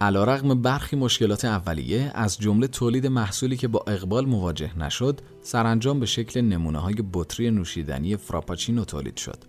[0.00, 6.06] علیرغم برخی مشکلات اولیه از جمله تولید محصولی که با اقبال مواجه نشد، سرانجام به
[6.06, 9.44] شکل نمونه های بطری نوشیدنی فراپاچینو تولید شد.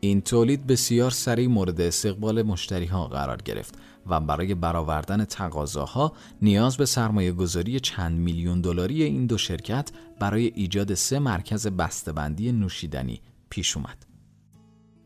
[0.00, 3.74] این تولید بسیار سریع مورد استقبال مشتری ها قرار گرفت
[4.06, 9.90] و برای برآوردن تقاضاها نیاز به سرمایه گذاری چند میلیون دلاری این دو شرکت
[10.20, 14.11] برای ایجاد سه مرکز بسته‌بندی نوشیدنی پیش اومد.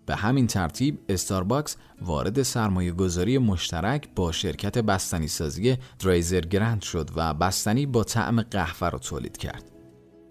[0.07, 7.11] به همین ترتیب استارباکس وارد سرمایه گذاری مشترک با شرکت بستنی سازی دریزر گرند شد
[7.16, 9.70] و بستنی با طعم قهوه را تولید کرد.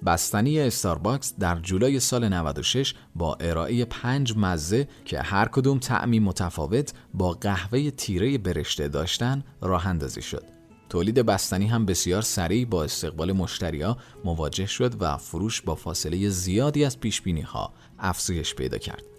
[0.06, 6.94] بستنی استارباکس در جولای سال 96 با ارائه پنج مزه که هر کدوم طعمی متفاوت
[7.14, 10.44] با قهوه تیره برشته داشتن راه اندازی شد.
[10.90, 16.86] تولید بستنی هم بسیار سریع با استقبال مشتریا مواجه شد و فروش با فاصله زیادی
[16.86, 19.15] از پیش ها افزایش پیدا کرد.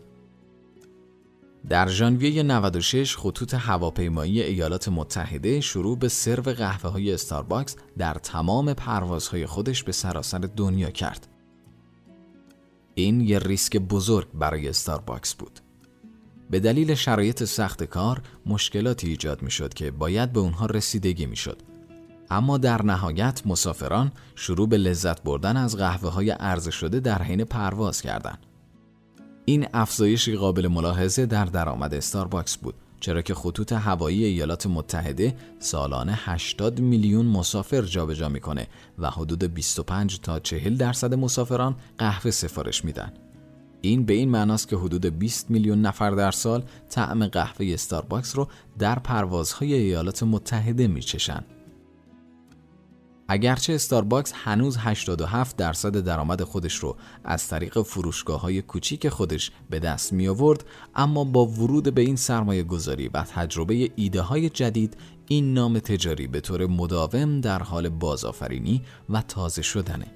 [1.68, 8.74] در ژانویه 96 خطوط هواپیمایی ایالات متحده شروع به سرو قهوه های استارباکس در تمام
[8.74, 11.28] پروازهای خودش به سراسر دنیا کرد.
[12.94, 15.60] این یه ریسک بزرگ برای استارباکس بود.
[16.50, 21.36] به دلیل شرایط سخت کار مشکلاتی ایجاد می شد که باید به اونها رسیدگی می
[21.36, 21.62] شد.
[22.30, 26.34] اما در نهایت مسافران شروع به لذت بردن از قهوه های
[26.70, 28.38] شده در حین پرواز کردند.
[29.48, 36.12] این افزایشی قابل ملاحظه در درآمد استارباکس بود چرا که خطوط هوایی ایالات متحده سالانه
[36.16, 38.66] 80 میلیون مسافر جابجا می‌کنه
[38.98, 43.12] و حدود 25 تا 40 درصد مسافران قهوه سفارش میدن.
[43.80, 48.48] این به این معناست که حدود 20 میلیون نفر در سال طعم قهوه استارباکس رو
[48.78, 51.44] در پروازهای ایالات متحده میچشن.
[53.28, 59.78] اگرچه استارباکس هنوز 87 درصد درآمد خودش رو از طریق فروشگاه های کوچیک خودش به
[59.78, 60.64] دست می آورد
[60.94, 64.96] اما با ورود به این سرمایه گذاری و تجربه ایده های جدید
[65.28, 70.06] این نام تجاری به طور مداوم در حال بازآفرینی و تازه شدنه.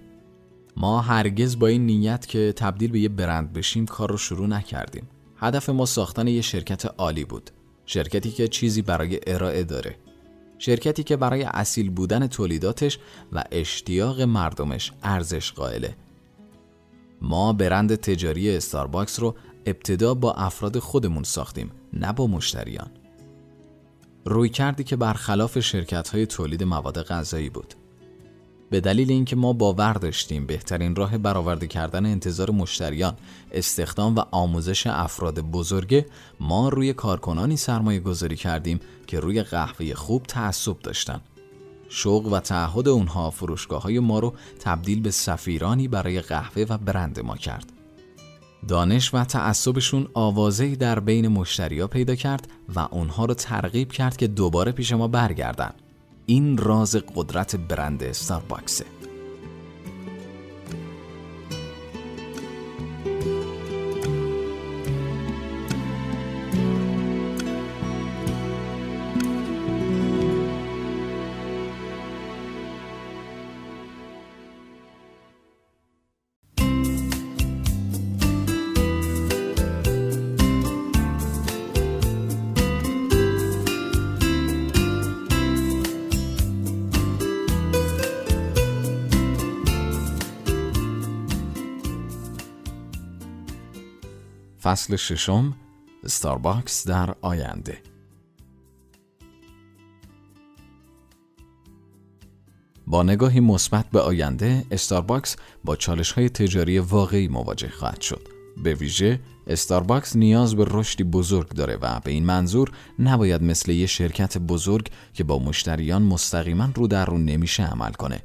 [0.77, 5.09] ما هرگز با این نیت که تبدیل به یه برند بشیم کار رو شروع نکردیم.
[5.37, 7.51] هدف ما ساختن یه شرکت عالی بود.
[7.87, 9.97] شرکتی که چیزی برای ارائه داره.
[10.61, 12.99] شرکتی که برای اصیل بودن تولیداتش
[13.33, 15.97] و اشتیاق مردمش ارزش قائله.
[17.23, 19.35] ما برند تجاری استارباکس رو
[19.67, 22.91] ابتدا با افراد خودمون ساختیم نه با مشتریان.
[24.25, 27.75] روی کردی که برخلاف شرکت های تولید مواد غذایی بود.
[28.71, 33.15] به دلیل اینکه ما باور داشتیم بهترین راه برآورده کردن انتظار مشتریان
[33.53, 36.07] استخدام و آموزش افراد بزرگه
[36.41, 41.21] ما روی کارکنانی سرمایه گذاری کردیم که روی قهوه خوب تعصب داشتن.
[41.89, 47.21] شوق و تعهد اونها فروشگاه های ما رو تبدیل به سفیرانی برای قهوه و برند
[47.21, 47.73] ما کرد.
[48.69, 54.27] دانش و تعصبشون آوازهی در بین مشتریا پیدا کرد و اونها رو ترغیب کرد که
[54.27, 55.73] دوباره پیش ما برگردن.
[56.31, 58.85] این راز قدرت برند استارباکسه
[94.63, 95.55] فصل ششم
[96.07, 97.79] استارباکس در آینده.
[102.87, 108.29] با نگاهی مثبت به آینده استارباکس با چالش های تجاری واقعی مواجه خواهد شد.
[108.63, 113.87] به ویژه استارباکس نیاز به رشدی بزرگ داره و به این منظور نباید مثل یه
[113.87, 118.23] شرکت بزرگ که با مشتریان مستقیما رو در رو نمیشه عمل کنه.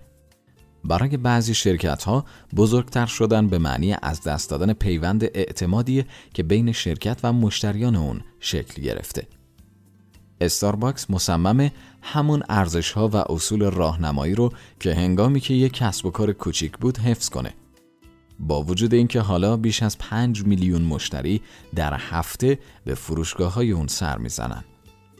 [0.87, 2.25] برای بعضی شرکت ها
[2.55, 8.21] بزرگتر شدن به معنی از دست دادن پیوند اعتمادی که بین شرکت و مشتریان اون
[8.39, 9.27] شکل گرفته.
[10.41, 11.71] استارباکس مصمم
[12.01, 16.77] همون ارزش ها و اصول راهنمایی رو که هنگامی که یک کسب و کار کوچیک
[16.77, 17.53] بود حفظ کنه.
[18.39, 21.41] با وجود اینکه حالا بیش از 5 میلیون مشتری
[21.75, 24.63] در هفته به فروشگاه های اون سر می‌زنن.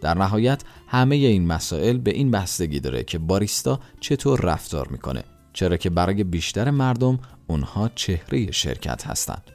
[0.02, 5.24] در نهایت همه این مسائل به این بستگی داره که باریستا چطور رفتار می‌کنه
[5.56, 9.52] چرا که برای بیشتر مردم اونها چهره شرکت هستند.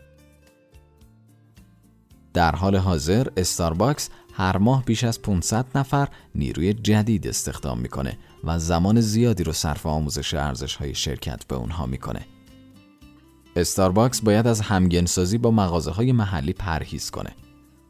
[2.34, 8.58] در حال حاضر استارباکس هر ماه بیش از 500 نفر نیروی جدید استخدام می‌کنه و
[8.58, 12.26] زمان زیادی رو صرف آموزش ارزش های شرکت به اونها می‌کنه.
[13.56, 17.30] استارباکس باید از همگنسازی با مغازه های محلی پرهیز کنه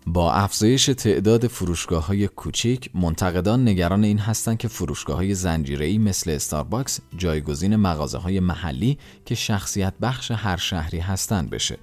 [0.07, 6.31] با افزایش تعداد فروشگاه های کوچیک منتقدان نگران این هستند که فروشگاه های زنجیره‌ای مثل
[6.31, 11.79] استارباکس جایگزین مغازه های محلی که شخصیت بخش هر شهری هستند بشه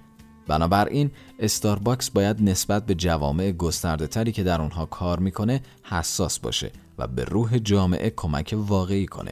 [0.47, 6.71] بنابراین استارباکس باید نسبت به جوامع گسترده تری که در اونها کار می‌کنه حساس باشه
[6.97, 9.31] و به روح جامعه کمک واقعی کنه.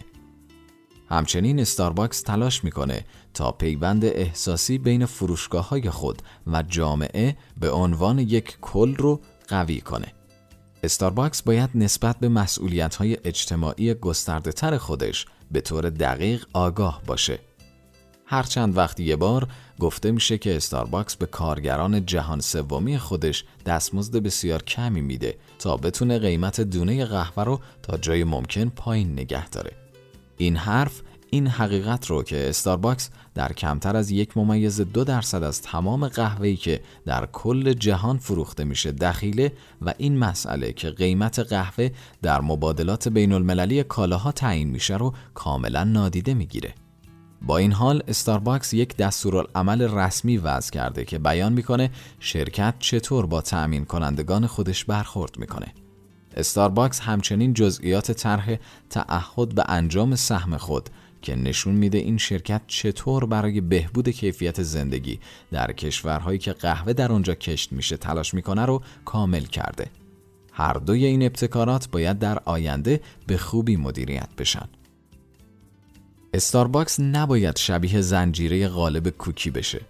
[1.09, 3.05] همچنین استارباکس تلاش می‌کنه
[3.35, 9.81] تا پیوند احساسی بین فروشگاه های خود و جامعه به عنوان یک کل رو قوی
[9.81, 10.13] کنه.
[10.83, 17.39] استارباکس باید نسبت به مسئولیت های اجتماعی گسترده تر خودش به طور دقیق آگاه باشه.
[18.25, 19.47] هر چند وقت یه بار
[19.79, 26.19] گفته میشه که استارباکس به کارگران جهان سومی خودش دستمزد بسیار کمی میده تا بتونه
[26.19, 29.71] قیمت دونه قهوه رو تا جای ممکن پایین نگه داره.
[30.37, 35.61] این حرف این حقیقت رو که استارباکس در کمتر از یک ممیز دو درصد از
[35.61, 41.89] تمام قهوه‌ای که در کل جهان فروخته میشه دخیله و این مسئله که قیمت قهوه
[42.21, 46.73] در مبادلات بین المللی کالاها تعیین میشه رو کاملا نادیده می‌گیره.
[47.41, 53.41] با این حال استارباکس یک دستورالعمل رسمی وضع کرده که بیان می‌کنه شرکت چطور با
[53.41, 55.73] تأمین کنندگان خودش برخورد می‌کنه.
[56.37, 58.55] استارباکس همچنین جزئیات طرح
[58.89, 60.89] تعهد به انجام سهم خود
[61.25, 65.19] که نشون میده این شرکت چطور برای بهبود کیفیت زندگی
[65.51, 69.87] در کشورهایی که قهوه در اونجا کشت میشه تلاش می‌کنه رو کامل کرده.
[70.51, 74.67] هر دوی این ابتکارات باید در آینده به خوبی مدیریت بشن.
[76.33, 79.81] استارباکس نباید شبیه زنجیره قالب کوکی بشه.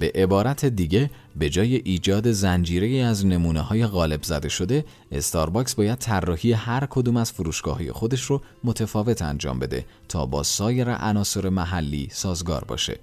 [0.00, 5.98] به عبارت دیگه به جای ایجاد زنجیره از نمونه های قالب زده شده استارباکس باید
[5.98, 11.48] طراحی هر کدوم از فروشگاه های خودش رو متفاوت انجام بده تا با سایر عناصر
[11.48, 12.98] محلی سازگار باشه.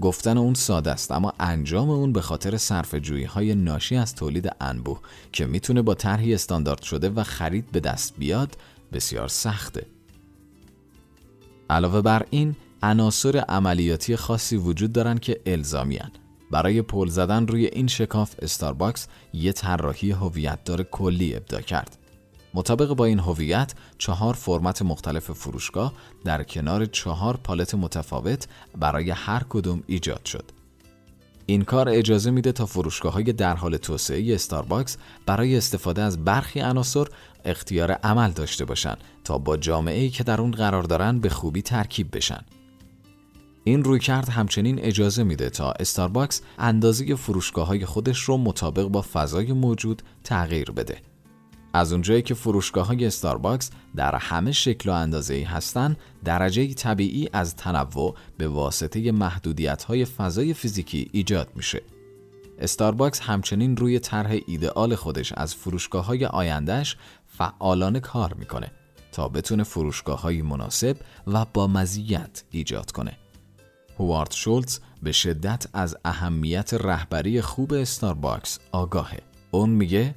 [0.00, 4.50] گفتن اون ساده است اما انجام اون به خاطر صرف جویی های ناشی از تولید
[4.60, 5.00] انبوه
[5.32, 8.56] که می‌تونه با طرحی استاندارد شده و خرید به دست بیاد
[8.92, 9.86] بسیار سخته.
[11.70, 12.56] علاوه بر این
[12.90, 16.10] عناصر عملیاتی خاصی وجود دارن که الزامیان.
[16.50, 21.98] برای پل زدن روی این شکاف استارباکس یه طراحی هویتدار کلی ابدا کرد.
[22.54, 25.92] مطابق با این هویت چهار فرمت مختلف فروشگاه
[26.24, 30.44] در کنار چهار پالت متفاوت برای هر کدوم ایجاد شد.
[31.46, 36.60] این کار اجازه میده تا فروشگاه های در حال توسعه استارباکس برای استفاده از برخی
[36.60, 37.06] عناصر
[37.44, 41.62] اختیار عمل داشته باشند تا با جامعه ای که در اون قرار دارن به خوبی
[41.62, 42.44] ترکیب بشن.
[43.66, 49.52] این رویکرد همچنین اجازه میده تا استارباکس اندازه فروشگاه های خودش رو مطابق با فضای
[49.52, 50.98] موجود تغییر بده.
[51.72, 57.28] از اونجایی که فروشگاه های استارباکس در همه شکل و اندازه ای هستن، درجه طبیعی
[57.32, 61.82] از تنوع به واسطه محدودیت های فضای فیزیکی ایجاد میشه.
[62.58, 66.96] استارباکس همچنین روی طرح ایدئال خودش از فروشگاه های آیندهش
[67.26, 68.72] فعالانه کار می‌کنه
[69.12, 70.96] تا بتونه فروشگاه های مناسب
[71.26, 73.23] و با مزیت ایجاد کنه.
[73.98, 79.18] هوارد شولتز به شدت از اهمیت رهبری خوب استارباکس آگاهه.
[79.50, 80.14] اون میگه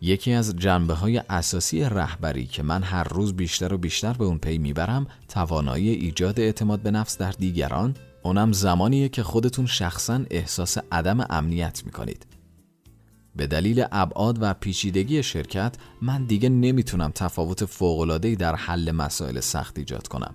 [0.00, 4.38] یکی از جنبه های اساسی رهبری که من هر روز بیشتر و بیشتر به اون
[4.38, 10.78] پی می‌برم توانایی ایجاد اعتماد به نفس در دیگران اونم زمانیه که خودتون شخصا احساس
[10.92, 12.26] عدم امنیت می‌کنید.
[13.36, 19.78] به دلیل ابعاد و پیچیدگی شرکت من دیگه نمی‌تونم تفاوت فوق‌العاده‌ای در حل مسائل سخت
[19.78, 20.34] ایجاد کنم.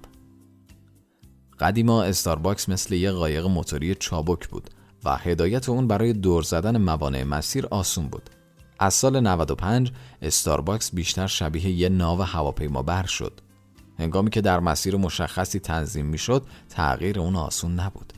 [1.64, 4.70] قدیما استارباکس مثل یه قایق موتوری چابک بود
[5.05, 8.29] و هدایت اون برای دور زدن موانع مسیر آسون بود.
[8.79, 13.42] از سال 95 استارباکس بیشتر شبیه یه ناو هواپیما بر شد.
[14.00, 18.13] هنگامی که در مسیر مشخصی تنظیم می‌شد، تغییر اون آسون نبود.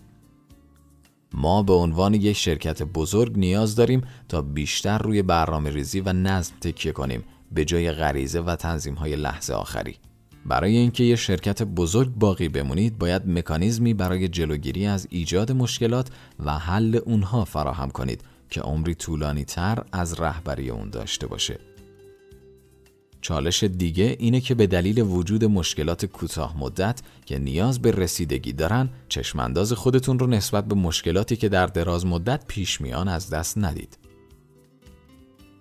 [1.34, 6.54] ما به عنوان یک شرکت بزرگ نیاز داریم تا بیشتر روی برنامه ریزی و نظم
[6.62, 9.98] تکیه کنیم به جای غریزه و تنظیم های لحظه آخری.
[10.46, 16.10] برای اینکه یک شرکت بزرگ باقی بمونید باید مکانیزمی برای جلوگیری از ایجاد مشکلات
[16.46, 21.60] و حل اونها فراهم کنید که عمری طولانی تر از رهبری اون داشته باشه.
[23.22, 28.90] چالش دیگه اینه که به دلیل وجود مشکلات کوتاه مدت که نیاز به رسیدگی دارن
[29.10, 33.98] چشمانداز خودتون رو نسبت به مشکلاتی که در دراز مدت پیش میان از دست ندید.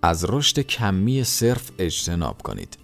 [0.03, 2.84] از رشد کمی صرف اجتناب کنید.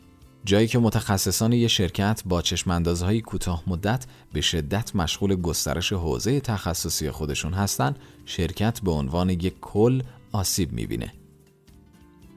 [0.51, 7.11] جایی که متخصصان یک شرکت با چشماندازهای کوتاه مدت به شدت مشغول گسترش حوزه تخصصی
[7.11, 10.03] خودشون هستند، شرکت به عنوان یک کل
[10.33, 11.13] آسیب می‌بینه.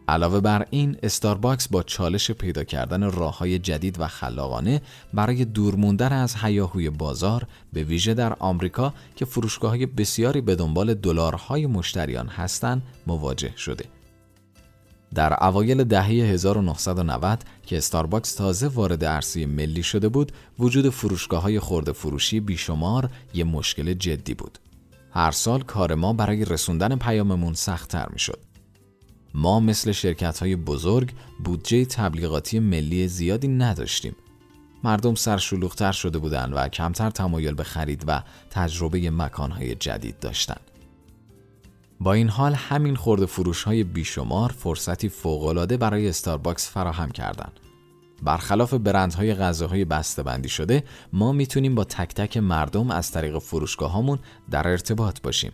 [0.07, 4.81] علاوه بر این استارباکس با چالش پیدا کردن راه های جدید و خلاقانه
[5.13, 10.55] برای دور موندن از هیاهوی بازار به ویژه در آمریکا که فروشگاه های بسیاری به
[10.55, 13.85] دنبال دلارهای مشتریان هستند مواجه شده.
[15.15, 21.59] در اوایل دهه 1990 که استارباکس تازه وارد عرصه ملی شده بود، وجود فروشگاه های
[21.59, 24.59] خرده فروشی بیشمار یک مشکل جدی بود.
[25.11, 28.39] هر سال کار ما برای رسوندن پیاممون سختتر می شد.
[29.33, 31.11] ما مثل شرکت های بزرگ
[31.43, 34.15] بودجه تبلیغاتی ملی زیادی نداشتیم.
[34.83, 40.72] مردم سرشلوغتر شده بودند و کمتر تمایل به خرید و تجربه مکانهای جدید داشتند.
[41.99, 47.59] با این حال همین خورده فروش های بیشمار فرصتی فوقالعاده برای استارباکس فراهم کردند.
[48.23, 49.85] برخلاف برندهای غذاهای
[50.19, 50.83] بندی شده
[51.13, 54.19] ما می‌تونیم با تک تک مردم از طریق فروشگاه
[54.51, 55.51] در ارتباط باشیم.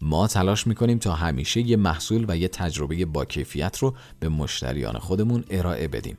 [0.00, 4.98] ما تلاش می‌کنیم تا همیشه یه محصول و یه تجربه با کیفیت رو به مشتریان
[4.98, 6.18] خودمون ارائه بدیم.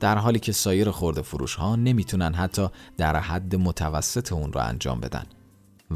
[0.00, 5.00] در حالی که سایر خورده فروش ها نمی‌تونن حتی در حد متوسط اون رو انجام
[5.00, 5.24] بدن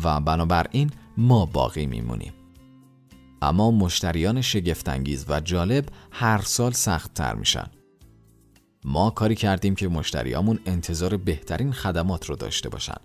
[0.05, 2.33] و بنابراین ما باقی میمونیم.
[3.43, 7.67] اما مشتریان شگفتانگیز و جالب هر سال سخت تر میشن.
[8.85, 12.97] ما کاری کردیم که مشتریامون انتظار بهترین خدمات رو داشته باشن.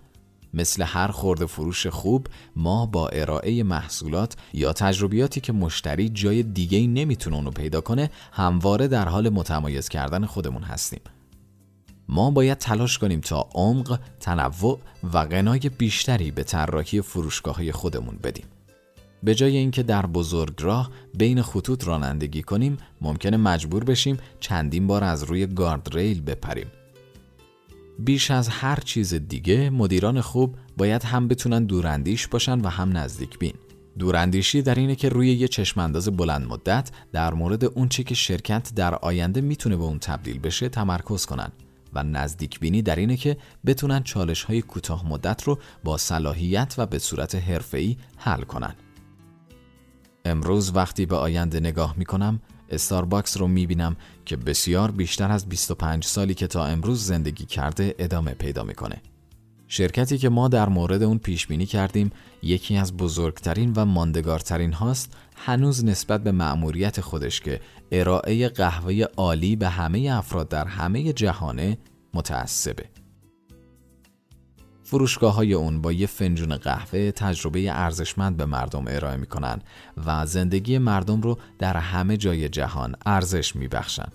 [0.54, 2.26] مثل هر خورده فروش خوب
[2.56, 8.88] ما با ارائه محصولات یا تجربیاتی که مشتری جای دیگه نمی‌تونه اونو پیدا کنه همواره
[8.88, 11.00] در حال متمایز کردن خودمون هستیم.
[12.08, 14.80] ما باید تلاش کنیم تا عمق، تنوع
[15.12, 18.44] و غنای بیشتری به طراحی فروشگاه های خودمون بدیم.
[19.22, 25.22] به جای اینکه در بزرگراه بین خطوط رانندگی کنیم ممکنه مجبور بشیم چندین بار از
[25.22, 26.66] روی گارد ریل بپریم
[27.98, 33.38] بیش از هر چیز دیگه مدیران خوب باید هم بتونن دوراندیش باشن و هم نزدیک
[33.38, 33.54] بین
[33.98, 38.74] دوراندیشی در اینه که روی یه چشمانداز بلند مدت در مورد اون چی که شرکت
[38.74, 41.52] در آینده می‌تونه به اون تبدیل بشه تمرکز کنن
[41.92, 43.36] و نزدیک بینی در اینه که
[43.66, 48.74] بتونن چالش های کوتاه مدت رو با صلاحیت و به صورت حرفه‌ای حل کنن.
[50.24, 55.48] امروز وقتی به آینده نگاه می کنم استارباکس رو می بینم که بسیار بیشتر از
[55.48, 59.02] 25 سالی که تا امروز زندگی کرده ادامه پیدا می‌کنه.
[59.68, 62.10] شرکتی که ما در مورد اون پیش بینی کردیم
[62.42, 67.60] یکی از بزرگترین و ماندگارترین هاست هنوز نسبت به مأموریت خودش که
[67.92, 71.78] ارائه قهوه عالی به همه افراد در همه جهانه
[72.14, 73.01] متعصبه.
[74.92, 79.60] فروشگاه های اون با یه فنجون قهوه تجربه ارزشمند به مردم ارائه می‌کنن
[80.06, 84.08] و زندگی مردم رو در همه جای جهان ارزش میبخشن.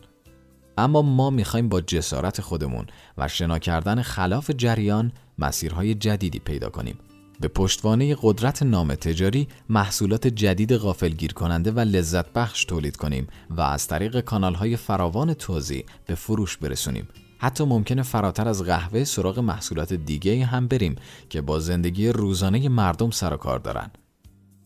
[0.77, 2.85] اما ما می‌خوایم با جسارت خودمون
[3.17, 6.99] و شنا کردن خلاف جریان مسیرهای جدیدی پیدا کنیم.
[7.39, 13.61] به پشتوانه قدرت نام تجاری محصولات جدید غافلگیر کننده و لذت بخش تولید کنیم و
[13.61, 17.07] از طریق کانال های فراوان توزیع به فروش برسونیم
[17.39, 20.95] حتی ممکنه فراتر از قهوه سراغ محصولات دیگه هم بریم
[21.29, 23.91] که با زندگی روزانه مردم سر و کار دارن.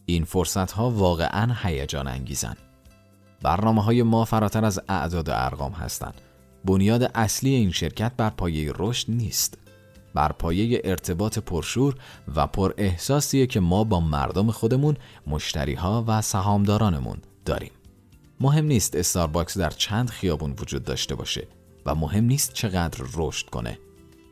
[0.05, 2.55] این فرصت ها واقعا هیجان انگیزن.
[3.41, 6.21] برنامه های ما فراتر از اعداد و ارقام هستند.
[6.65, 9.57] بنیاد اصلی این شرکت بر پایه رشد نیست.
[10.13, 11.95] بر پایه ارتباط پرشور
[12.35, 17.71] و پر احساسیه که ما با مردم خودمون، مشتری ها و سهامدارانمون داریم.
[18.39, 21.47] مهم نیست استارباکس در چند خیابون وجود داشته باشه
[21.85, 23.77] و مهم نیست چقدر رشد کنه.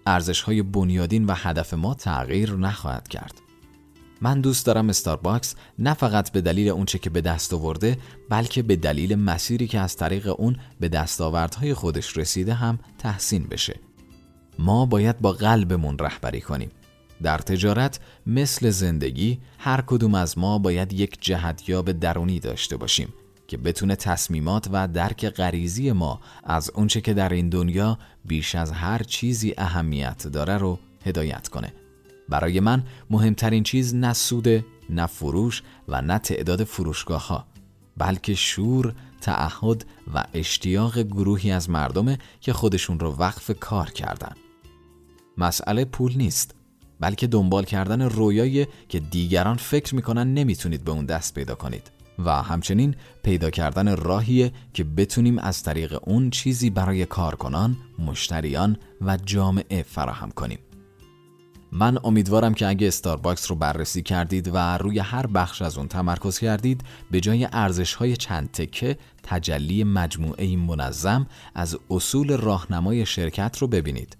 [0.05, 3.41] ارزش های بنیادین و هدف ما تغییر نخواهد کرد.
[4.21, 7.97] من دوست دارم استارباکس نه فقط به دلیل اونچه که به دست آورده
[8.29, 13.79] بلکه به دلیل مسیری که از طریق اون به دستاوردهای خودش رسیده هم تحسین بشه.
[14.59, 16.71] ما باید با قلبمون رهبری کنیم.
[17.23, 23.13] در تجارت مثل زندگی هر کدوم از ما باید یک جهتیاب درونی داشته باشیم
[23.49, 28.71] که بتونه تصمیمات و درک غریزی ما از اونچه که در این دنیا بیش از
[28.71, 31.73] هر چیزی اهمیت داره رو هدایت کنه.
[32.29, 34.47] برای من مهمترین چیز نه سود،
[34.89, 37.45] نه فروش و نه تعداد فروشگاه ها
[37.97, 44.35] بلکه شور، تعهد و اشتیاق گروهی از مردمه که خودشون رو وقف کار کردن.
[45.37, 46.55] مسئله پول نیست
[46.99, 51.91] بلکه دنبال کردن رویایی که دیگران فکر می‌کنن نمی‌تونید به اون دست پیدا کنید.
[52.25, 59.17] و همچنین پیدا کردن راهیه که بتونیم از طریق اون چیزی برای کارکنان، مشتریان و
[59.17, 60.59] جامعه فراهم کنیم.
[61.71, 66.39] من امیدوارم که اگه استارباکس رو بررسی کردید و روی هر بخش از اون تمرکز
[66.39, 73.67] کردید به جای ارزش های چند تکه تجلی مجموعه منظم از اصول راهنمای شرکت رو
[73.67, 74.17] ببینید.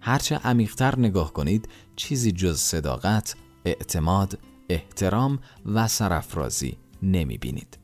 [0.00, 4.38] هرچه عمیقتر نگاه کنید چیزی جز صداقت، اعتماد،
[4.68, 7.78] احترام و سرافرازی نمی بینید.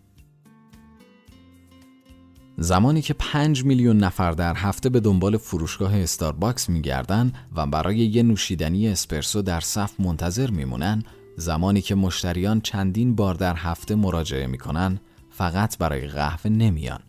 [2.58, 8.22] زمانی که 5 میلیون نفر در هفته به دنبال فروشگاه استارباکس میگردن و برای یه
[8.22, 11.02] نوشیدنی اسپرسو در صف منتظر میمونن،
[11.36, 17.00] زمانی که مشتریان چندین بار در هفته مراجعه می‌کنن، فقط برای قهوه نمیان.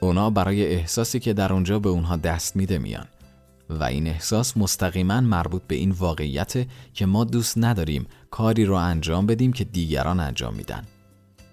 [0.00, 3.06] اونا برای احساسی که در اونجا به اونها دست میده میان.
[3.70, 9.26] و این احساس مستقیما مربوط به این واقعیت که ما دوست نداریم کاری رو انجام
[9.26, 10.84] بدیم که دیگران انجام میدن.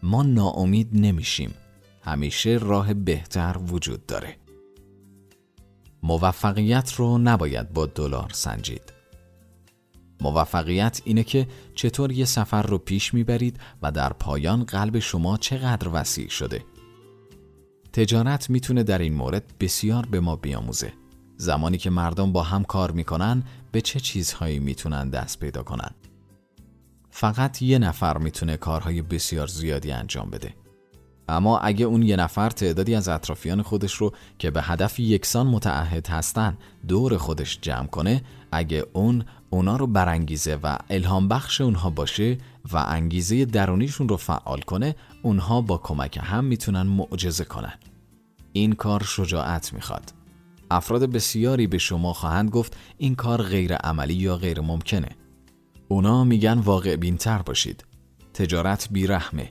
[0.04, 1.54] ما ناامید نمیشیم.
[2.02, 4.38] همیشه راه بهتر وجود داره.
[6.04, 8.94] موفقیت رو نباید با دلار سنجید.
[10.22, 15.90] موفقیت اینه که چطور یه سفر رو پیش می‌برید و در پایان قلب شما چقدر
[15.94, 16.64] وسیع شده.
[17.94, 20.94] تجارت می‌تونه در این مورد بسیار به ما بیاموزه.
[21.38, 25.92] زمانی که مردم با هم کار می‌کنن به چه چیزهایی می‌تونن دست پیدا کنن.
[27.16, 30.54] فقط یه نفر می‌تونه کارهای بسیار زیادی انجام بده.
[31.30, 36.08] اما اگه اون یه نفر تعدادی از اطرافیان خودش رو که به هدف یکسان متعهد
[36.08, 36.58] هستن
[36.88, 38.22] دور خودش جمع کنه
[38.52, 42.38] اگه اون اونا رو برانگیزه و الهام بخش اونها باشه
[42.72, 47.74] و انگیزه درونیشون رو فعال کنه اونها با کمک هم می‌تونن معجزه کنن.
[48.54, 50.14] این کار شجاعت می‌خواد.
[50.72, 55.10] افراد بسیاری به شما خواهند گفت این کار غیر عملی یا غیر ممکنه.
[55.94, 57.84] اونا میگن واقع بینتر باشید.
[58.34, 59.50] تجارت بیرحمه.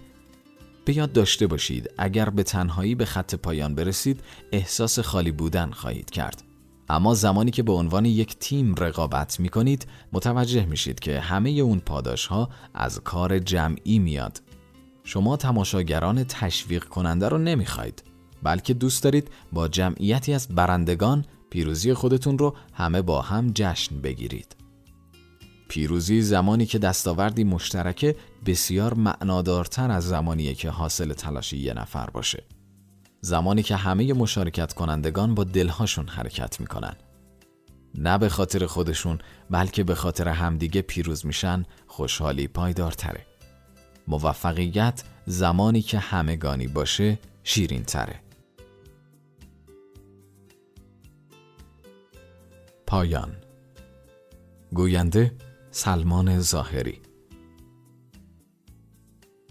[0.85, 1.91] به یاد داشته باشید.
[1.99, 4.21] اگر به تنهایی به خط پایان برسید
[4.53, 6.43] احساس خالی بودن خواهید کرد.
[6.89, 11.79] اما زمانی که به عنوان یک تیم رقابت می کنید متوجه میشید که همه اون
[11.79, 14.43] پاداش ها از کار جمعی میاد.
[15.05, 18.03] شما تماشاگران تشویق کننده رو نمی‌خواید
[18.43, 24.62] بلکه دوست دارید با جمعیتی از برندگان پیروزی خودتون رو همه با هم جشن بگیرید.
[25.73, 28.17] پیروزی زمانی که دستاوردی مشترکه
[28.47, 32.45] بسیار معنادارتر از زمانیه که حاصل تلاش یه نفر باشه.
[33.21, 36.97] زمانی که همه مشارکت کنندگان با دلهاشون حرکت می‌کنن.
[37.95, 39.19] نه به خاطر خودشون
[39.51, 43.27] بلکه به خاطر همدیگه پیروز میشن خوشحالی پایدارتره.
[44.09, 48.21] موفقیت زمانی که همگانی باشه شیرین تره.
[52.87, 53.37] پایان
[54.73, 55.33] گوینده
[55.75, 57.01] سلمان ظاهری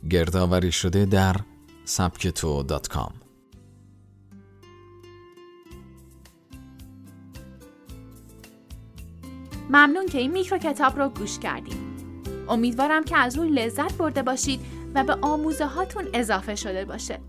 [0.09, 1.35] گردآوری شده در
[1.85, 3.13] سبکتو دات کام
[9.69, 11.91] ممنون که این میکرو کتاب رو گوش کردید.
[12.49, 14.59] امیدوارم که از اون لذت برده باشید
[14.95, 17.19] و به آموزه هاتون اضافه شده باشه.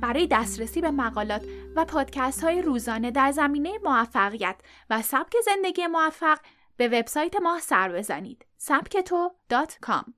[0.00, 1.42] برای دسترسی به مقالات
[1.76, 4.56] و پادکست های روزانه در زمینه موفقیت
[4.90, 6.38] و سبک زندگی موفق
[6.78, 8.46] به وبسایت ما سر بزنید.
[8.56, 10.04] سبکتو.com